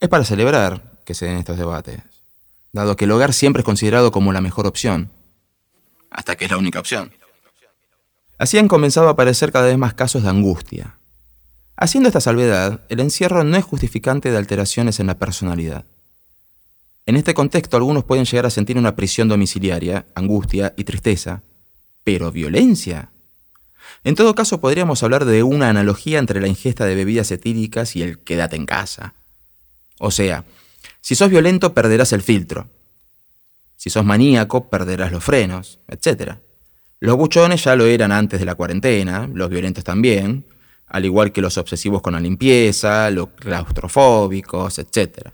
Es 0.00 0.08
para 0.08 0.24
celebrar 0.24 1.00
que 1.04 1.14
se 1.14 1.26
den 1.26 1.36
estos 1.36 1.58
debates, 1.58 2.02
dado 2.72 2.96
que 2.96 3.04
el 3.04 3.12
hogar 3.12 3.32
siempre 3.34 3.60
es 3.60 3.64
considerado 3.64 4.10
como 4.10 4.32
la 4.32 4.40
mejor 4.40 4.66
opción. 4.66 5.12
Hasta 6.10 6.34
que 6.34 6.46
es 6.46 6.50
la 6.50 6.58
única 6.58 6.80
opción. 6.80 7.12
Así 8.36 8.58
han 8.58 8.66
comenzado 8.66 9.06
a 9.06 9.12
aparecer 9.12 9.52
cada 9.52 9.66
vez 9.66 9.78
más 9.78 9.94
casos 9.94 10.24
de 10.24 10.30
angustia. 10.30 10.98
Haciendo 11.76 12.08
esta 12.08 12.20
salvedad, 12.20 12.80
el 12.88 12.98
encierro 12.98 13.44
no 13.44 13.56
es 13.56 13.64
justificante 13.64 14.32
de 14.32 14.38
alteraciones 14.38 14.98
en 14.98 15.06
la 15.06 15.20
personalidad. 15.20 15.84
En 17.06 17.14
este 17.14 17.34
contexto 17.34 17.76
algunos 17.76 18.02
pueden 18.02 18.24
llegar 18.24 18.46
a 18.46 18.50
sentir 18.50 18.76
una 18.76 18.96
prisión 18.96 19.28
domiciliaria, 19.28 20.06
angustia 20.16 20.74
y 20.76 20.82
tristeza, 20.82 21.42
pero 22.02 22.32
violencia. 22.32 23.10
En 24.02 24.16
todo 24.16 24.34
caso 24.34 24.60
podríamos 24.60 25.04
hablar 25.04 25.24
de 25.24 25.44
una 25.44 25.70
analogía 25.70 26.18
entre 26.18 26.40
la 26.40 26.48
ingesta 26.48 26.84
de 26.84 26.96
bebidas 26.96 27.30
etíricas 27.30 27.94
y 27.94 28.02
el 28.02 28.18
quédate 28.18 28.56
en 28.56 28.66
casa. 28.66 29.14
O 29.98 30.10
sea, 30.10 30.44
si 31.00 31.14
sos 31.14 31.30
violento, 31.30 31.74
perderás 31.74 32.12
el 32.12 32.22
filtro. 32.22 32.66
Si 33.76 33.88
sos 33.88 34.04
maníaco, 34.04 34.68
perderás 34.68 35.12
los 35.12 35.22
frenos, 35.22 35.78
etc. 35.86 36.32
Los 36.98 37.16
buchones 37.16 37.62
ya 37.62 37.76
lo 37.76 37.86
eran 37.86 38.10
antes 38.10 38.40
de 38.40 38.46
la 38.46 38.56
cuarentena, 38.56 39.30
los 39.32 39.48
violentos 39.48 39.84
también, 39.84 40.44
al 40.88 41.04
igual 41.04 41.30
que 41.30 41.40
los 41.40 41.56
obsesivos 41.56 42.02
con 42.02 42.14
la 42.14 42.20
limpieza, 42.20 43.10
los 43.12 43.28
claustrofóbicos, 43.28 44.80
etc. 44.80 45.30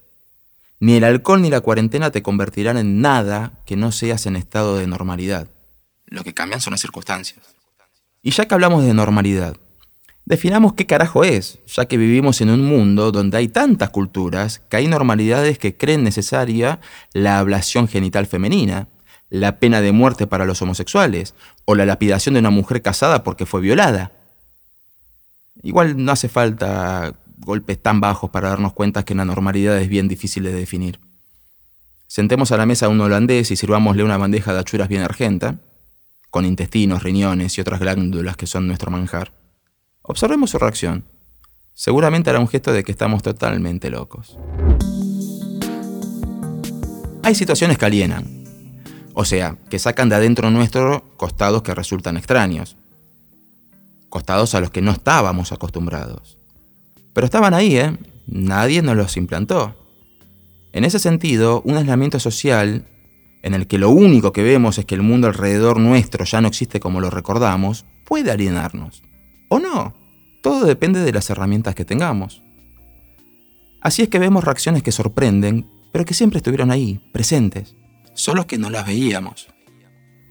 Ni 0.83 0.97
el 0.97 1.05
alcohol 1.05 1.41
ni 1.41 1.49
la 1.49 1.61
cuarentena 1.61 2.11
te 2.11 2.25
convertirán 2.25 2.77
en 2.77 3.01
nada 3.01 3.53
que 3.67 3.77
no 3.77 3.93
seas 3.93 4.27
en 4.27 4.35
estado 4.35 4.79
de 4.79 4.89
normalidad. 4.89 5.47
Lo 6.07 6.25
que 6.25 6.35
cambian 6.35 6.61
son 6.61 6.73
las 6.73 6.81
circunstancias. 6.81 7.39
Y 8.21 8.33
ya 8.33 8.47
que 8.47 8.55
hablamos 8.55 8.85
de 8.85 8.93
normalidad, 8.93 9.57
Definamos 10.25 10.75
qué 10.75 10.87
carajo 10.87 11.25
es, 11.25 11.59
ya 11.67 11.87
que 11.87 11.97
vivimos 11.97 12.41
en 12.41 12.51
un 12.51 12.65
mundo 12.65 13.11
donde 13.11 13.39
hay 13.39 13.49
tantas 13.49 13.91
culturas 13.91 14.61
que 14.69 14.77
hay 14.77 14.87
normalidades 14.87 15.59
que 15.59 15.77
creen 15.77 16.05
necesaria 16.05 16.81
la 17.13 17.41
ablación 17.41 17.89
genital 17.89 18.27
femenina, 18.27 18.87
la 19.31 19.59
pena 19.59 19.81
de 19.81 19.91
muerte 19.91 20.29
para 20.29 20.47
los 20.47 20.63
homosexuales 20.63 21.35
o 21.65 21.75
la 21.75 21.87
lapidación 21.87 22.35
de 22.35 22.41
una 22.41 22.51
mujer 22.51 22.83
casada 22.83 23.25
porque 23.25 23.47
fue 23.47 23.61
violada. 23.61 24.13
Igual 25.61 26.05
no 26.05 26.13
hace 26.13 26.29
falta 26.29 27.15
golpes 27.45 27.81
tan 27.81 28.01
bajos 28.01 28.31
para 28.31 28.49
darnos 28.49 28.73
cuenta 28.73 29.05
que 29.05 29.15
la 29.15 29.25
normalidad 29.25 29.79
es 29.79 29.89
bien 29.89 30.09
difícil 30.09 30.45
de 30.45 30.53
definir. 30.53 31.01
Sentemos 32.07 32.53
a 32.53 32.57
la 32.57 32.67
mesa 32.67 32.87
a 32.87 32.89
un 32.89 33.01
holandés 33.01 33.51
y 33.51 33.57
sirvámosle 33.57 34.05
una 34.05 34.17
bandeja 34.17 34.53
de 34.53 34.61
achuras 34.61 34.89
bien 34.89 35.03
argenta, 35.03 35.57
con 36.31 36.45
intestinos, 36.45 37.03
riñones 37.03 37.57
y 37.57 37.61
otras 37.61 37.81
glándulas 37.81 38.37
que 38.37 38.47
son 38.47 38.67
nuestro 38.67 38.91
manjar. 38.91 39.33
Observemos 40.03 40.51
su 40.51 40.59
reacción. 40.59 41.05
Seguramente 41.75 42.31
hará 42.31 42.39
un 42.39 42.49
gesto 42.49 42.73
de 42.73 42.85
que 42.85 42.93
estamos 42.93 43.23
totalmente 43.23 43.91
locos. 43.91 44.37
Hay 47.23 47.35
situaciones 47.35 47.79
que 47.79 47.87
alienan, 47.87 48.45
o 49.15 49.25
sea, 49.25 49.57
que 49.71 49.79
sacan 49.79 50.09
de 50.09 50.17
adentro 50.17 50.51
nuestro 50.51 51.05
costados 51.17 51.63
que 51.63 51.75
resultan 51.75 52.17
extraños, 52.17 52.77
costados 54.09 54.55
a 54.55 54.61
los 54.61 54.71
que 54.71 54.83
no 54.83 54.91
estábamos 54.91 55.53
acostumbrados. 55.53 56.42
Pero 57.13 57.25
estaban 57.25 57.55
ahí, 57.55 57.77
¿eh? 57.77 57.97
Nadie 58.27 58.83
nos 58.83 58.97
los 58.97 59.17
implantó. 59.17 59.75
En 60.73 60.85
ese 60.85 60.99
sentido, 60.99 61.63
un 61.65 61.77
aislamiento 61.77 62.19
social 62.19 62.87
en 63.43 63.55
el 63.55 63.67
que 63.67 63.79
lo 63.79 63.91
único 63.91 64.33
que 64.33 64.43
vemos 64.43 64.79
es 64.79 64.87
que 64.87 64.95
el 64.95 65.03
mundo 65.03 65.27
alrededor 65.27 65.79
nuestro 65.79 66.25
ya 66.25 66.41
no 66.41 66.49
existe 66.49 66.81
como 66.81 67.01
lo 67.01 67.11
recordamos, 67.11 67.85
puede 68.07 68.31
alienarnos. 68.31 69.03
O 69.49 69.59
no. 69.59 69.95
Todo 70.43 70.65
depende 70.65 71.01
de 71.01 71.13
las 71.13 71.29
herramientas 71.31 71.75
que 71.75 71.85
tengamos. 71.85 72.43
Así 73.81 74.03
es 74.03 74.09
que 74.09 74.19
vemos 74.19 74.45
reacciones 74.45 74.83
que 74.83 74.93
sorprenden, 74.93 75.67
pero 75.93 76.05
que 76.05 76.15
siempre 76.15 76.39
estuvieron 76.39 76.71
ahí, 76.71 77.01
presentes. 77.13 77.77
Solo 78.15 78.47
que 78.47 78.59
no 78.59 78.71
las 78.71 78.87
veíamos. 78.87 79.49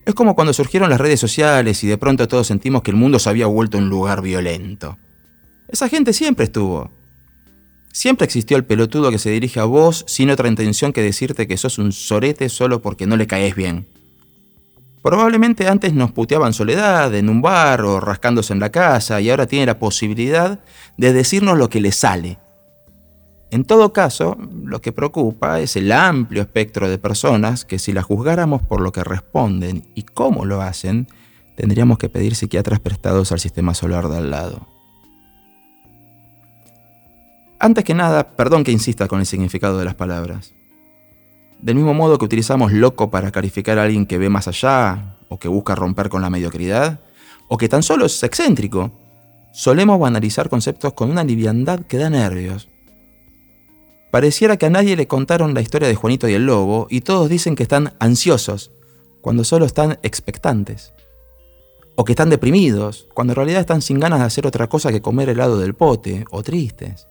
Es 0.06 0.16
como 0.16 0.36
cuando 0.36 0.54
surgieron 0.54 0.90
las 0.90 1.00
redes 1.00 1.20
sociales 1.20 1.84
y 1.84 1.88
de 1.88 1.98
pronto 1.98 2.28
todos 2.28 2.48
sentimos 2.48 2.82
que 2.82 2.92
el 2.92 2.98
mundo 2.98 3.20
se 3.20 3.30
había 3.30 3.46
vuelto 3.46 3.78
un 3.78 3.90
lugar 3.90 4.22
violento. 4.22 4.98
Esa 5.72 5.88
gente 5.88 6.12
siempre 6.12 6.46
estuvo. 6.46 6.92
Siempre 7.94 8.26
existió 8.26 8.58
el 8.58 8.66
pelotudo 8.66 9.10
que 9.10 9.20
se 9.20 9.32
dirige 9.32 9.60
a 9.60 9.66
vos 9.66 10.04
sin 10.08 10.30
otra 10.30 10.50
intención 10.50 10.92
que 10.92 11.02
decirte 11.02 11.48
que 11.48 11.58
sos 11.58 11.78
un 11.78 11.92
sorete 11.92 12.50
solo 12.50 12.82
porque 12.82 13.08
no 13.08 13.16
le 13.16 13.28
caes 13.28 13.56
bien. 13.56 13.88
Probablemente 15.02 15.68
antes 15.68 15.94
nos 15.94 16.12
puteaban 16.12 16.54
soledad, 16.54 17.14
en 17.16 17.30
un 17.30 17.42
bar 17.42 17.82
o 17.82 18.00
rascándose 18.00 18.54
en 18.54 18.60
la 18.60 18.70
casa, 18.70 19.20
y 19.20 19.30
ahora 19.30 19.48
tiene 19.48 19.66
la 19.66 19.80
posibilidad 19.80 20.60
de 20.98 21.14
decirnos 21.14 21.58
lo 21.58 21.70
que 21.70 21.82
le 21.82 21.92
sale. 21.92 22.38
En 23.50 23.66
todo 23.66 23.92
caso, 23.94 24.38
lo 24.64 24.80
que 24.80 24.92
preocupa 24.92 25.60
es 25.60 25.76
el 25.76 25.92
amplio 25.92 26.42
espectro 26.42 26.90
de 26.90 26.98
personas 26.98 27.66
que 27.66 27.80
si 27.80 27.94
las 27.94 28.06
juzgáramos 28.06 28.62
por 28.62 28.80
lo 28.80 28.92
que 28.92 29.04
responden 29.04 29.92
y 29.96 30.04
cómo 30.04 30.46
lo 30.46 30.62
hacen, 30.62 31.08
tendríamos 31.58 31.98
que 31.98 32.10
pedir 32.10 32.36
psiquiatras 32.36 32.80
prestados 32.80 33.32
al 33.32 33.40
sistema 33.40 33.74
solar 33.74 34.08
de 34.08 34.18
al 34.18 34.32
lado. 34.32 34.71
Antes 37.64 37.84
que 37.84 37.94
nada, 37.94 38.36
perdón 38.36 38.64
que 38.64 38.72
insista 38.72 39.08
con 39.08 39.20
el 39.20 39.28
significado 39.28 39.78
de 39.78 39.86
las 39.86 39.94
palabras. 39.94 40.56
Del 41.60 41.76
mismo 41.76 41.94
modo 41.94 42.18
que 42.18 42.26
utilizamos 42.26 42.72
loco 42.72 43.12
para 43.12 43.32
calificar 43.32 43.78
a 43.78 43.84
alguien 43.84 44.08
que 44.08 44.18
ve 44.18 44.30
más 44.30 44.48
allá, 44.48 45.18
o 45.30 45.38
que 45.38 45.48
busca 45.48 45.76
romper 45.76 46.10
con 46.10 46.24
la 46.24 46.32
mediocridad, 46.32 47.02
o 47.50 47.58
que 47.60 47.70
tan 47.70 47.84
solo 47.84 48.08
es 48.08 48.24
excéntrico, 48.24 48.90
solemos 49.54 50.00
banalizar 50.00 50.50
conceptos 50.50 50.94
con 50.94 51.12
una 51.12 51.24
liviandad 51.24 51.82
que 51.82 52.00
da 52.00 52.10
nervios. 52.10 52.68
Pareciera 54.10 54.58
que 54.58 54.66
a 54.66 54.72
nadie 54.72 54.96
le 54.96 55.06
contaron 55.06 55.54
la 55.54 55.62
historia 55.62 55.88
de 55.88 55.94
Juanito 55.94 56.28
y 56.28 56.34
el 56.34 56.48
Lobo 56.48 56.88
y 56.90 57.02
todos 57.02 57.30
dicen 57.30 57.56
que 57.56 57.62
están 57.62 57.94
ansiosos, 58.00 58.72
cuando 59.22 59.44
solo 59.44 59.68
están 59.68 60.00
expectantes. 60.02 60.94
O 61.96 62.06
que 62.06 62.14
están 62.14 62.32
deprimidos, 62.32 63.08
cuando 63.14 63.34
en 63.34 63.36
realidad 63.36 63.62
están 63.62 63.84
sin 63.84 64.00
ganas 64.00 64.18
de 64.18 64.26
hacer 64.26 64.48
otra 64.48 64.68
cosa 64.68 64.92
que 64.92 65.04
comer 65.04 65.30
helado 65.30 65.60
del 65.60 65.76
pote, 65.76 66.26
o 66.32 66.42
tristes. 66.42 67.06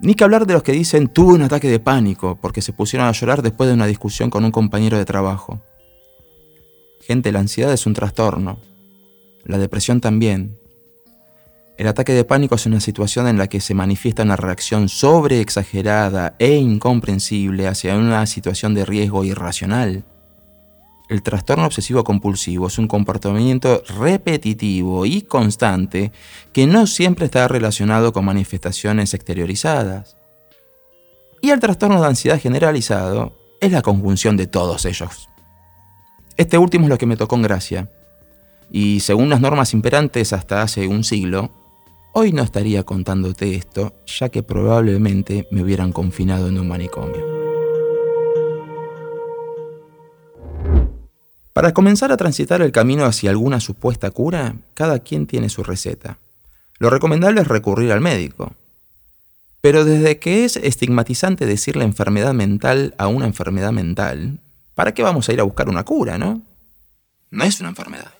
Ni 0.00 0.14
que 0.14 0.24
hablar 0.24 0.46
de 0.46 0.54
los 0.54 0.62
que 0.62 0.72
dicen 0.72 1.08
tuve 1.08 1.34
un 1.34 1.42
ataque 1.42 1.68
de 1.68 1.80
pánico 1.80 2.38
porque 2.40 2.62
se 2.62 2.72
pusieron 2.72 3.08
a 3.08 3.12
llorar 3.12 3.42
después 3.42 3.68
de 3.68 3.74
una 3.74 3.86
discusión 3.86 4.30
con 4.30 4.44
un 4.44 4.50
compañero 4.50 4.98
de 4.98 5.04
trabajo. 5.04 5.60
Gente, 7.00 7.32
la 7.32 7.40
ansiedad 7.40 7.72
es 7.72 7.86
un 7.86 7.94
trastorno. 7.94 8.58
La 9.44 9.58
depresión 9.58 10.00
también. 10.00 10.56
El 11.76 11.88
ataque 11.88 12.12
de 12.12 12.24
pánico 12.24 12.54
es 12.54 12.66
una 12.66 12.80
situación 12.80 13.26
en 13.26 13.36
la 13.36 13.48
que 13.48 13.60
se 13.60 13.74
manifiesta 13.74 14.22
una 14.22 14.36
reacción 14.36 14.88
sobreexagerada 14.88 16.36
e 16.38 16.54
incomprensible 16.54 17.66
hacia 17.66 17.96
una 17.96 18.24
situación 18.26 18.74
de 18.74 18.84
riesgo 18.84 19.24
irracional. 19.24 20.04
El 21.08 21.22
trastorno 21.22 21.66
obsesivo 21.66 22.02
compulsivo 22.02 22.68
es 22.68 22.78
un 22.78 22.88
comportamiento 22.88 23.82
repetitivo 23.98 25.04
y 25.04 25.22
constante 25.22 26.12
que 26.52 26.66
no 26.66 26.86
siempre 26.86 27.26
está 27.26 27.46
relacionado 27.46 28.12
con 28.12 28.24
manifestaciones 28.24 29.12
exteriorizadas. 29.12 30.16
Y 31.42 31.50
el 31.50 31.60
trastorno 31.60 32.00
de 32.00 32.08
ansiedad 32.08 32.40
generalizado 32.40 33.32
es 33.60 33.70
la 33.70 33.82
conjunción 33.82 34.36
de 34.36 34.46
todos 34.46 34.86
ellos. 34.86 35.28
Este 36.36 36.56
último 36.56 36.84
es 36.86 36.90
lo 36.90 36.98
que 36.98 37.06
me 37.06 37.16
tocó 37.16 37.36
en 37.36 37.42
gracia. 37.42 37.90
Y 38.70 39.00
según 39.00 39.28
las 39.28 39.40
normas 39.40 39.74
imperantes 39.74 40.32
hasta 40.32 40.62
hace 40.62 40.88
un 40.88 41.04
siglo, 41.04 41.50
Hoy 42.16 42.30
no 42.30 42.44
estaría 42.44 42.84
contándote 42.84 43.56
esto, 43.56 43.92
ya 44.06 44.28
que 44.28 44.44
probablemente 44.44 45.48
me 45.50 45.64
hubieran 45.64 45.90
confinado 45.90 46.46
en 46.46 46.60
un 46.60 46.68
manicomio. 46.68 47.33
Para 51.54 51.72
comenzar 51.72 52.10
a 52.10 52.16
transitar 52.16 52.62
el 52.62 52.72
camino 52.72 53.04
hacia 53.04 53.30
alguna 53.30 53.60
supuesta 53.60 54.10
cura, 54.10 54.56
cada 54.74 54.98
quien 54.98 55.28
tiene 55.28 55.48
su 55.48 55.62
receta. 55.62 56.18
Lo 56.80 56.90
recomendable 56.90 57.40
es 57.40 57.46
recurrir 57.46 57.92
al 57.92 58.00
médico. 58.00 58.54
Pero 59.60 59.84
desde 59.84 60.18
que 60.18 60.44
es 60.44 60.56
estigmatizante 60.56 61.46
decir 61.46 61.76
la 61.76 61.84
enfermedad 61.84 62.34
mental 62.34 62.96
a 62.98 63.06
una 63.06 63.26
enfermedad 63.26 63.70
mental, 63.70 64.40
¿para 64.74 64.94
qué 64.94 65.04
vamos 65.04 65.28
a 65.28 65.32
ir 65.32 65.38
a 65.38 65.44
buscar 65.44 65.68
una 65.68 65.84
cura, 65.84 66.18
no? 66.18 66.42
No 67.30 67.44
es 67.44 67.60
una 67.60 67.68
enfermedad. 67.68 68.12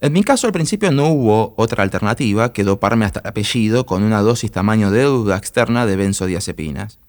En 0.00 0.14
mi 0.14 0.24
caso 0.24 0.46
al 0.46 0.54
principio 0.54 0.90
no 0.90 1.08
hubo 1.08 1.52
otra 1.58 1.82
alternativa 1.82 2.54
que 2.54 2.64
doparme 2.64 3.04
hasta 3.04 3.20
el 3.20 3.26
apellido 3.26 3.84
con 3.84 4.02
una 4.02 4.22
dosis 4.22 4.50
tamaño 4.50 4.90
deuda 4.90 5.36
externa 5.36 5.84
de 5.84 5.96
benzodiazepinas. 5.96 7.00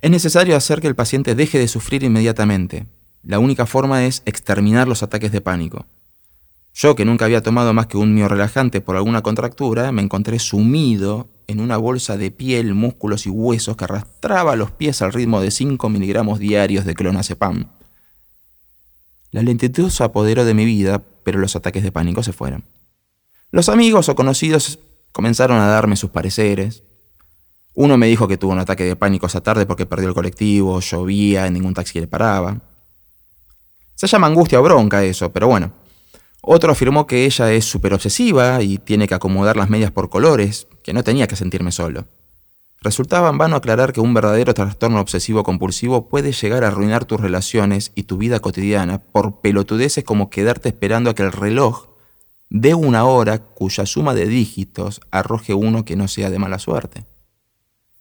Es 0.00 0.10
necesario 0.10 0.56
hacer 0.56 0.80
que 0.80 0.88
el 0.88 0.96
paciente 0.96 1.36
deje 1.36 1.60
de 1.60 1.68
sufrir 1.68 2.02
inmediatamente. 2.02 2.86
La 3.26 3.40
única 3.40 3.66
forma 3.66 4.04
es 4.06 4.22
exterminar 4.24 4.86
los 4.86 5.02
ataques 5.02 5.32
de 5.32 5.40
pánico. 5.40 5.84
Yo, 6.72 6.94
que 6.94 7.04
nunca 7.04 7.24
había 7.24 7.42
tomado 7.42 7.74
más 7.74 7.88
que 7.88 7.96
un 7.96 8.14
mio 8.14 8.28
relajante 8.28 8.80
por 8.80 8.94
alguna 8.94 9.22
contractura, 9.22 9.90
me 9.90 10.00
encontré 10.00 10.38
sumido 10.38 11.26
en 11.48 11.58
una 11.58 11.76
bolsa 11.76 12.16
de 12.16 12.30
piel, 12.30 12.74
músculos 12.74 13.26
y 13.26 13.30
huesos 13.30 13.76
que 13.76 13.82
arrastraba 13.82 14.54
los 14.54 14.70
pies 14.70 15.02
al 15.02 15.12
ritmo 15.12 15.40
de 15.40 15.50
5 15.50 15.88
miligramos 15.88 16.38
diarios 16.38 16.84
de 16.84 16.94
clonazepam. 16.94 17.66
La 19.32 19.42
lentitud 19.42 19.90
se 19.90 20.04
apoderó 20.04 20.44
de 20.44 20.54
mi 20.54 20.64
vida, 20.64 21.02
pero 21.24 21.40
los 21.40 21.56
ataques 21.56 21.82
de 21.82 21.90
pánico 21.90 22.22
se 22.22 22.32
fueron. 22.32 22.62
Los 23.50 23.68
amigos 23.68 24.08
o 24.08 24.14
conocidos 24.14 24.78
comenzaron 25.10 25.58
a 25.58 25.66
darme 25.66 25.96
sus 25.96 26.10
pareceres. 26.10 26.84
Uno 27.74 27.96
me 27.96 28.06
dijo 28.06 28.28
que 28.28 28.36
tuvo 28.36 28.52
un 28.52 28.60
ataque 28.60 28.84
de 28.84 28.94
pánico 28.94 29.26
esa 29.26 29.40
tarde 29.40 29.66
porque 29.66 29.84
perdió 29.84 30.08
el 30.08 30.14
colectivo, 30.14 30.78
llovía, 30.78 31.50
ningún 31.50 31.74
taxi 31.74 31.98
le 31.98 32.06
paraba. 32.06 32.60
Se 33.96 34.06
llama 34.06 34.26
angustia 34.26 34.60
o 34.60 34.62
bronca 34.62 35.02
eso, 35.02 35.32
pero 35.32 35.48
bueno. 35.48 35.72
Otro 36.42 36.70
afirmó 36.70 37.06
que 37.06 37.24
ella 37.24 37.50
es 37.52 37.64
súper 37.64 37.94
obsesiva 37.94 38.62
y 38.62 38.76
tiene 38.78 39.08
que 39.08 39.14
acomodar 39.14 39.56
las 39.56 39.70
medias 39.70 39.90
por 39.90 40.10
colores, 40.10 40.68
que 40.84 40.92
no 40.92 41.02
tenía 41.02 41.26
que 41.26 41.34
sentirme 41.34 41.72
solo. 41.72 42.06
Resultaba 42.82 43.30
en 43.30 43.38
vano 43.38 43.56
aclarar 43.56 43.94
que 43.94 44.02
un 44.02 44.12
verdadero 44.12 44.52
trastorno 44.52 45.00
obsesivo 45.00 45.42
compulsivo 45.44 46.08
puede 46.08 46.32
llegar 46.32 46.62
a 46.62 46.68
arruinar 46.68 47.06
tus 47.06 47.18
relaciones 47.18 47.90
y 47.94 48.02
tu 48.02 48.18
vida 48.18 48.38
cotidiana 48.38 48.98
por 49.02 49.40
pelotudeces 49.40 50.04
como 50.04 50.28
quedarte 50.28 50.68
esperando 50.68 51.10
a 51.10 51.14
que 51.14 51.22
el 51.22 51.32
reloj 51.32 51.86
dé 52.50 52.74
una 52.74 53.06
hora 53.06 53.38
cuya 53.38 53.86
suma 53.86 54.14
de 54.14 54.26
dígitos 54.26 55.00
arroje 55.10 55.54
uno 55.54 55.86
que 55.86 55.96
no 55.96 56.06
sea 56.06 56.28
de 56.28 56.38
mala 56.38 56.58
suerte. 56.58 57.06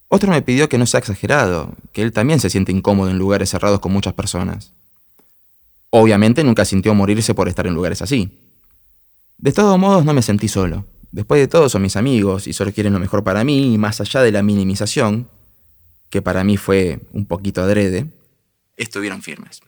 Otro 0.09 0.29
me 0.29 0.41
pidió 0.41 0.67
que 0.69 0.77
no 0.77 0.85
sea 0.85 0.99
exagerado, 0.99 1.73
que 1.93 2.01
él 2.01 2.11
también 2.11 2.41
se 2.41 2.49
siente 2.49 2.73
incómodo 2.73 3.09
en 3.09 3.17
lugares 3.17 3.49
cerrados 3.49 3.79
con 3.79 3.93
muchas 3.93 4.13
personas. 4.13 4.73
Obviamente 5.97 6.43
nunca 6.43 6.65
sintió 6.65 6.93
morirse 6.93 7.33
por 7.33 7.47
estar 7.47 7.65
en 7.67 7.73
lugares 7.73 8.01
así. 8.01 8.37
De 9.37 9.53
todos 9.53 9.79
modos 9.79 10.03
no 10.03 10.13
me 10.13 10.21
sentí 10.21 10.49
solo. 10.49 10.85
Después 11.13 11.39
de 11.39 11.47
todo 11.47 11.69
son 11.69 11.83
mis 11.83 11.95
amigos 11.95 12.47
y 12.47 12.53
solo 12.53 12.73
quieren 12.73 12.91
lo 12.91 12.99
mejor 12.99 13.23
para 13.23 13.45
mí 13.45 13.73
y 13.73 13.77
más 13.77 14.01
allá 14.01 14.21
de 14.21 14.33
la 14.33 14.43
minimización, 14.43 15.29
que 16.09 16.21
para 16.21 16.43
mí 16.43 16.57
fue 16.57 16.99
un 17.13 17.25
poquito 17.25 17.61
adrede, 17.61 18.11
estuvieron 18.75 19.21
firmes. 19.21 19.61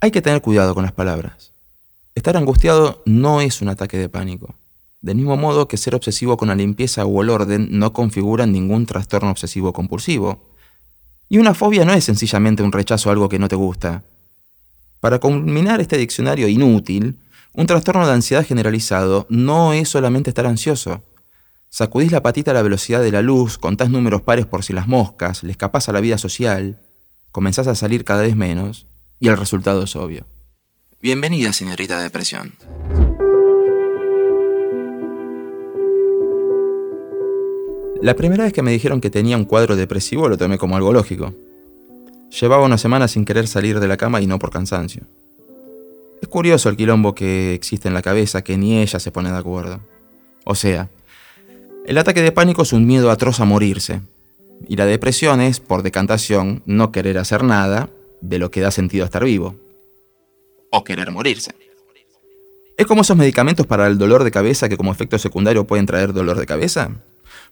Hay 0.00 0.10
que 0.10 0.22
tener 0.22 0.40
cuidado 0.40 0.74
con 0.74 0.84
las 0.84 0.92
palabras. 0.92 1.52
Estar 2.14 2.34
angustiado 2.38 3.02
no 3.04 3.42
es 3.42 3.60
un 3.60 3.68
ataque 3.68 3.98
de 3.98 4.08
pánico. 4.08 4.54
Del 5.02 5.16
mismo 5.16 5.36
modo 5.36 5.68
que 5.68 5.76
ser 5.76 5.94
obsesivo 5.94 6.38
con 6.38 6.48
la 6.48 6.54
limpieza 6.54 7.04
o 7.04 7.22
el 7.22 7.28
orden 7.28 7.68
no 7.72 7.92
configura 7.92 8.46
ningún 8.46 8.86
trastorno 8.86 9.32
obsesivo 9.32 9.74
compulsivo. 9.74 10.54
Y 11.28 11.36
una 11.36 11.52
fobia 11.52 11.84
no 11.84 11.92
es 11.92 12.04
sencillamente 12.04 12.62
un 12.62 12.72
rechazo 12.72 13.10
a 13.10 13.12
algo 13.12 13.28
que 13.28 13.38
no 13.38 13.48
te 13.48 13.56
gusta. 13.56 14.02
Para 15.06 15.20
culminar 15.20 15.80
este 15.80 15.98
diccionario 15.98 16.48
inútil, 16.48 17.14
un 17.52 17.68
trastorno 17.68 18.04
de 18.04 18.12
ansiedad 18.12 18.44
generalizado 18.44 19.24
no 19.28 19.72
es 19.72 19.88
solamente 19.88 20.30
estar 20.30 20.46
ansioso. 20.46 21.04
Sacudís 21.68 22.10
la 22.10 22.24
patita 22.24 22.50
a 22.50 22.54
la 22.54 22.62
velocidad 22.62 23.00
de 23.00 23.12
la 23.12 23.22
luz, 23.22 23.56
contás 23.56 23.88
números 23.88 24.22
pares 24.22 24.46
por 24.46 24.64
si 24.64 24.72
las 24.72 24.88
moscas, 24.88 25.44
le 25.44 25.52
escapás 25.52 25.88
a 25.88 25.92
la 25.92 26.00
vida 26.00 26.18
social, 26.18 26.80
comenzás 27.30 27.68
a 27.68 27.76
salir 27.76 28.02
cada 28.02 28.22
vez 28.22 28.34
menos, 28.34 28.88
y 29.20 29.28
el 29.28 29.36
resultado 29.36 29.84
es 29.84 29.94
obvio. 29.94 30.26
Bienvenida, 31.00 31.52
señorita 31.52 32.00
depresión. 32.00 32.54
La 38.02 38.16
primera 38.16 38.42
vez 38.42 38.52
que 38.52 38.62
me 38.62 38.72
dijeron 38.72 39.00
que 39.00 39.10
tenía 39.10 39.36
un 39.36 39.44
cuadro 39.44 39.76
depresivo 39.76 40.28
lo 40.28 40.36
tomé 40.36 40.58
como 40.58 40.74
algo 40.74 40.92
lógico. 40.92 41.32
Llevaba 42.30 42.64
una 42.64 42.78
semana 42.78 43.08
sin 43.08 43.24
querer 43.24 43.46
salir 43.46 43.80
de 43.80 43.88
la 43.88 43.96
cama 43.96 44.20
y 44.20 44.26
no 44.26 44.38
por 44.38 44.50
cansancio. 44.50 45.02
Es 46.20 46.28
curioso 46.28 46.68
el 46.68 46.76
quilombo 46.76 47.14
que 47.14 47.54
existe 47.54 47.88
en 47.88 47.94
la 47.94 48.02
cabeza 48.02 48.42
que 48.42 48.56
ni 48.56 48.78
ella 48.78 48.98
se 48.98 49.10
pone 49.10 49.30
de 49.30 49.36
acuerdo. 49.36 49.80
O 50.44 50.54
sea, 50.54 50.88
el 51.86 51.98
ataque 51.98 52.22
de 52.22 52.32
pánico 52.32 52.62
es 52.62 52.72
un 52.72 52.86
miedo 52.86 53.10
atroz 53.10 53.40
a 53.40 53.44
morirse. 53.44 54.00
Y 54.68 54.76
la 54.76 54.86
depresión 54.86 55.40
es, 55.40 55.60
por 55.60 55.82
decantación, 55.82 56.62
no 56.66 56.90
querer 56.90 57.18
hacer 57.18 57.44
nada 57.44 57.90
de 58.20 58.38
lo 58.38 58.50
que 58.50 58.60
da 58.60 58.70
sentido 58.70 59.04
estar 59.04 59.24
vivo. 59.24 59.54
O 60.70 60.82
querer 60.82 61.10
morirse. 61.10 61.52
¿Es 62.76 62.86
como 62.86 63.02
esos 63.02 63.16
medicamentos 63.16 63.66
para 63.66 63.86
el 63.86 63.98
dolor 63.98 64.24
de 64.24 64.30
cabeza 64.30 64.68
que 64.68 64.76
como 64.76 64.92
efecto 64.92 65.18
secundario 65.18 65.66
pueden 65.66 65.86
traer 65.86 66.12
dolor 66.12 66.38
de 66.38 66.46
cabeza? 66.46 66.90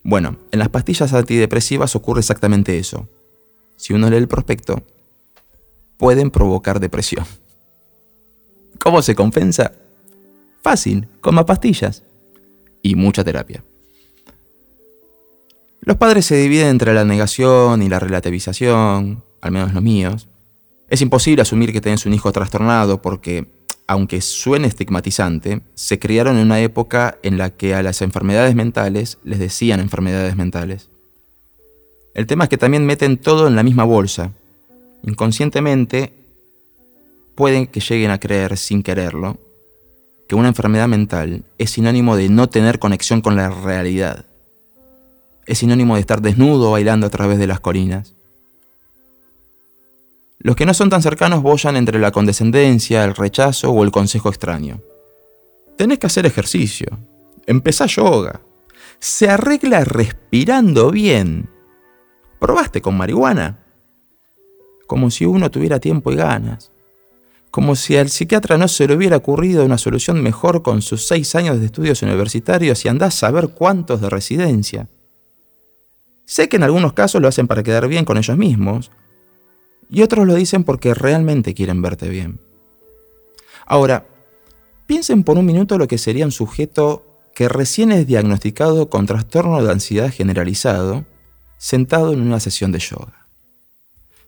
Bueno, 0.03 0.37
en 0.51 0.59
las 0.59 0.69
pastillas 0.69 1.13
antidepresivas 1.15 1.97
ocurre 1.97 2.21
exactamente 2.21 2.79
eso. 2.79 3.09
Si 3.77 3.93
uno 3.93 4.09
lee 4.09 4.17
el 4.17 4.29
prospecto, 4.29 4.83
pueden 5.97 6.31
provocar 6.31 6.81
depresión. 6.81 7.25
¿Cómo 8.79 9.03
se 9.03 9.15
compensa? 9.15 9.73
Fácil, 10.63 11.09
con 11.21 11.35
más 11.35 11.45
pastillas 11.45 12.03
y 12.83 12.95
mucha 12.95 13.25
terapia. 13.25 13.63
Los 15.81 15.97
padres 15.99 16.25
se 16.25 16.37
dividen 16.37 16.69
entre 16.69 16.95
la 16.95 17.05
negación 17.05 17.83
y 17.83 17.89
la 17.89 18.01
relativización, 18.01 19.23
al 19.41 19.51
menos 19.51 19.75
los 19.75 19.83
míos. 19.83 20.29
Es 20.89 21.03
imposible 21.03 21.43
asumir 21.43 21.73
que 21.73 21.81
tenés 21.81 22.07
un 22.07 22.15
hijo 22.15 22.33
trastornado 22.33 23.03
porque, 23.03 23.47
aunque 23.87 24.23
suene 24.23 24.67
estigmatizante, 24.67 25.61
se 25.75 25.99
criaron 25.99 26.37
en 26.37 26.47
una 26.47 26.61
época 26.61 27.19
en 27.23 27.37
la 27.37 27.51
que 27.51 27.75
a 27.75 27.83
las 27.83 28.01
enfermedades 28.01 28.55
mentales 28.55 29.19
les 29.25 29.39
decían 29.39 29.81
enfermedades 29.81 30.37
mentales. 30.37 30.89
El 32.15 32.27
tema 32.27 32.45
es 32.45 32.51
que 32.51 32.59
también 32.59 32.87
meten 32.87 33.19
todo 33.19 33.49
en 33.49 33.57
la 33.57 33.63
misma 33.63 33.85
bolsa. 33.85 34.31
Inconscientemente 35.03 36.13
pueden 37.35 37.67
que 37.67 37.81
lleguen 37.81 38.11
a 38.11 38.19
creer 38.19 38.57
sin 38.57 38.83
quererlo 38.83 39.39
que 40.29 40.37
una 40.37 40.49
enfermedad 40.49 40.89
mental 40.89 41.45
es 41.59 41.71
sinónimo 41.71 42.17
de 42.17 42.29
no 42.29 42.49
tener 42.49 42.79
conexión 42.79 43.21
con 43.21 43.37
la 43.37 43.51
realidad. 43.51 44.25
Es 45.47 45.59
sinónimo 45.59 45.97
de 45.97 46.01
estar 46.01 46.23
desnudo 46.23 46.71
bailando 46.71 47.07
a 47.07 47.11
través 47.11 47.39
de 47.39 47.47
las 47.47 47.61
colinas. 47.61 48.15
Los 50.39 50.57
que 50.57 50.67
no 50.67 50.75
son 50.75 50.91
tan 50.91 51.03
cercanos 51.03 51.43
bollan 51.43 51.77
entre 51.77 51.99
la 51.99 52.13
condescendencia, 52.13 53.05
el 53.05 53.15
rechazo 53.15 53.71
o 53.71 53.85
el 53.85 53.91
consejo 53.91 54.29
extraño. 54.29 54.81
Tenés 55.77 55.99
que 55.99 56.07
hacer 56.07 56.27
ejercicio. 56.27 56.99
Empezá 57.47 57.87
yoga. 57.87 58.41
Se 58.99 59.29
arregla 59.29 59.85
respirando 59.85 60.91
bien. 60.91 61.49
¿Probaste 62.45 62.83
con 62.83 62.95
marihuana? 62.95 63.57
Como 64.87 65.11
si 65.11 65.25
uno 65.25 65.51
tuviera 65.51 65.81
tiempo 65.81 66.13
y 66.13 66.17
ganas 66.17 66.71
como 67.51 67.77
si 67.77 67.97
al 67.97 68.11
psiquiatra 68.11 68.59
no 68.59 68.67
se 68.67 68.89
le 68.89 68.97
hubiera 68.97 69.17
ocurrido 69.17 69.65
una 69.65 69.79
solución 69.79 70.21
mejor 70.21 70.63
con 70.63 70.83
sus 70.83 71.07
seis 71.07 71.37
años 71.37 71.61
de 71.61 71.67
estudios 71.67 72.03
universitarios 72.03 72.85
y 72.85 72.89
andás 72.89 73.15
a 73.15 73.29
saber 73.29 73.51
cuántos 73.51 74.01
de 74.01 74.11
residencia. 74.11 74.89
Sé 76.25 76.49
que 76.49 76.57
en 76.57 76.65
algunos 76.65 76.95
casos 76.95 77.23
lo 77.23 77.29
hacen 77.29 77.47
para 77.47 77.63
quedar 77.63 77.87
bien 77.87 78.05
con 78.05 78.19
ellos 78.19 78.37
mismos, 78.37 78.91
y 79.89 80.03
otros 80.03 80.27
lo 80.27 80.35
dicen 80.35 80.65
porque 80.65 80.95
realmente 80.95 81.55
quieren 81.55 81.81
verte 81.81 82.09
bien. 82.09 82.41
Ahora, 83.67 84.05
piensen 84.87 85.23
por 85.23 85.39
un 85.39 85.47
minuto 85.47 85.79
lo 85.79 85.87
que 85.87 85.97
sería 85.97 86.25
un 86.25 86.33
sujeto 86.33 87.07
que 87.37 87.49
recién 87.49 87.93
es 87.93 88.05
diagnosticado 88.05 88.91
con 88.91 89.07
trastorno 89.07 89.63
de 89.63 89.71
ansiedad 89.71 90.11
generalizado, 90.11 91.05
sentado 91.59 92.13
en 92.13 92.21
una 92.21 92.41
sesión 92.41 92.73
de 92.73 92.79
yoga. 92.79 93.25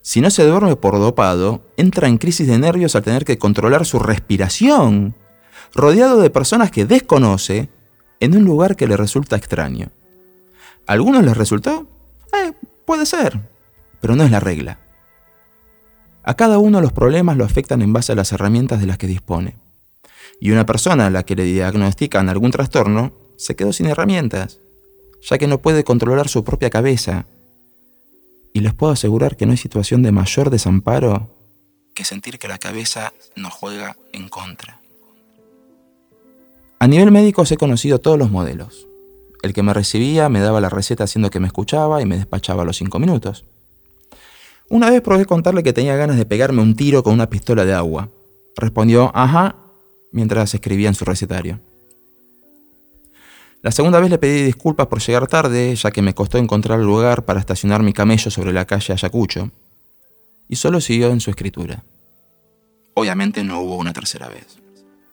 Si 0.01 0.21
no 0.21 0.29
se 0.29 0.45
duerme 0.45 0.75
por 0.77 0.93
dopado, 0.99 1.61
entra 1.75 2.07
en 2.07 2.17
crisis 2.17 2.47
de 2.47 2.57
nervios 2.57 2.95
al 2.95 3.03
tener 3.03 3.25
que 3.25 3.37
controlar 3.37 3.85
su 3.85 3.99
respiración, 3.99 5.15
rodeado 5.73 6.21
de 6.21 6.29
personas 6.29 6.71
que 6.71 6.85
desconoce 6.85 7.69
en 8.19 8.35
un 8.35 8.45
lugar 8.45 8.75
que 8.75 8.87
le 8.87 8.95
resulta 8.95 9.35
extraño. 9.35 9.89
¿A 10.85 10.93
algunos 10.93 11.23
les 11.23 11.35
resultó? 11.35 11.87
Eh, 12.33 12.53
puede 12.85 13.05
ser, 13.05 13.39
pero 13.99 14.15
no 14.15 14.23
es 14.23 14.31
la 14.31 14.39
regla. 14.39 14.79
A 16.23 16.35
cada 16.35 16.57
uno 16.57 16.81
los 16.81 16.93
problemas 16.93 17.37
lo 17.37 17.45
afectan 17.45 17.81
en 17.81 17.93
base 17.93 18.11
a 18.11 18.15
las 18.15 18.31
herramientas 18.31 18.79
de 18.79 18.87
las 18.87 18.97
que 18.97 19.07
dispone. 19.07 19.55
Y 20.39 20.51
una 20.51 20.65
persona 20.65 21.07
a 21.07 21.09
la 21.09 21.23
que 21.23 21.35
le 21.35 21.43
diagnostican 21.43 22.29
algún 22.29 22.51
trastorno 22.51 23.13
se 23.37 23.55
quedó 23.55 23.73
sin 23.73 23.87
herramientas, 23.87 24.59
ya 25.29 25.37
que 25.37 25.47
no 25.47 25.61
puede 25.61 25.83
controlar 25.83 26.29
su 26.29 26.43
propia 26.43 26.69
cabeza. 26.69 27.25
Y 28.53 28.61
les 28.61 28.73
puedo 28.73 28.93
asegurar 28.93 29.35
que 29.35 29.45
no 29.45 29.51
hay 29.51 29.57
situación 29.57 30.01
de 30.01 30.11
mayor 30.11 30.49
desamparo 30.49 31.37
que 31.97 32.05
sentir 32.05 32.37
que 32.37 32.47
la 32.47 32.59
cabeza 32.59 33.11
nos 33.35 33.53
juega 33.53 33.97
en 34.13 34.29
contra. 34.29 34.79
A 36.77 36.87
nivel 36.87 37.09
médico 37.11 37.43
he 37.49 37.57
conocido 37.57 37.97
todos 37.97 38.19
los 38.19 38.29
modelos. 38.29 38.85
El 39.41 39.51
que 39.51 39.63
me 39.63 39.73
recibía 39.73 40.29
me 40.29 40.39
daba 40.39 40.61
la 40.61 40.69
receta 40.69 41.05
haciendo 41.05 41.31
que 41.31 41.39
me 41.39 41.47
escuchaba 41.47 41.99
y 41.99 42.05
me 42.05 42.17
despachaba 42.17 42.61
a 42.61 42.65
los 42.65 42.77
cinco 42.77 42.99
minutos. 42.99 43.45
Una 44.69 44.91
vez 44.91 45.01
probé 45.01 45.25
contarle 45.25 45.63
que 45.63 45.73
tenía 45.73 45.95
ganas 45.95 46.17
de 46.17 46.27
pegarme 46.27 46.61
un 46.61 46.75
tiro 46.75 47.01
con 47.01 47.13
una 47.13 47.31
pistola 47.31 47.65
de 47.65 47.73
agua. 47.73 48.09
Respondió, 48.55 49.11
ajá, 49.15 49.55
mientras 50.11 50.53
escribía 50.53 50.89
en 50.89 50.95
su 50.95 51.03
recetario. 51.03 51.59
La 53.61 53.71
segunda 53.71 53.99
vez 53.99 54.09
le 54.09 54.17
pedí 54.17 54.43
disculpas 54.43 54.87
por 54.87 55.01
llegar 55.01 55.27
tarde, 55.27 55.75
ya 55.75 55.91
que 55.91 56.01
me 56.01 56.13
costó 56.13 56.37
encontrar 56.37 56.79
lugar 56.79 57.25
para 57.25 57.39
estacionar 57.39 57.83
mi 57.83 57.91
camello 57.91 58.29
sobre 58.29 58.53
la 58.53 58.65
calle 58.65 58.93
Ayacucho, 58.93 59.51
y 60.47 60.55
solo 60.55 60.79
siguió 60.79 61.09
en 61.09 61.19
su 61.19 61.31
escritura. 61.31 61.83
Obviamente 62.93 63.43
no 63.43 63.61
hubo 63.61 63.77
una 63.77 63.93
tercera 63.93 64.29
vez. 64.29 64.57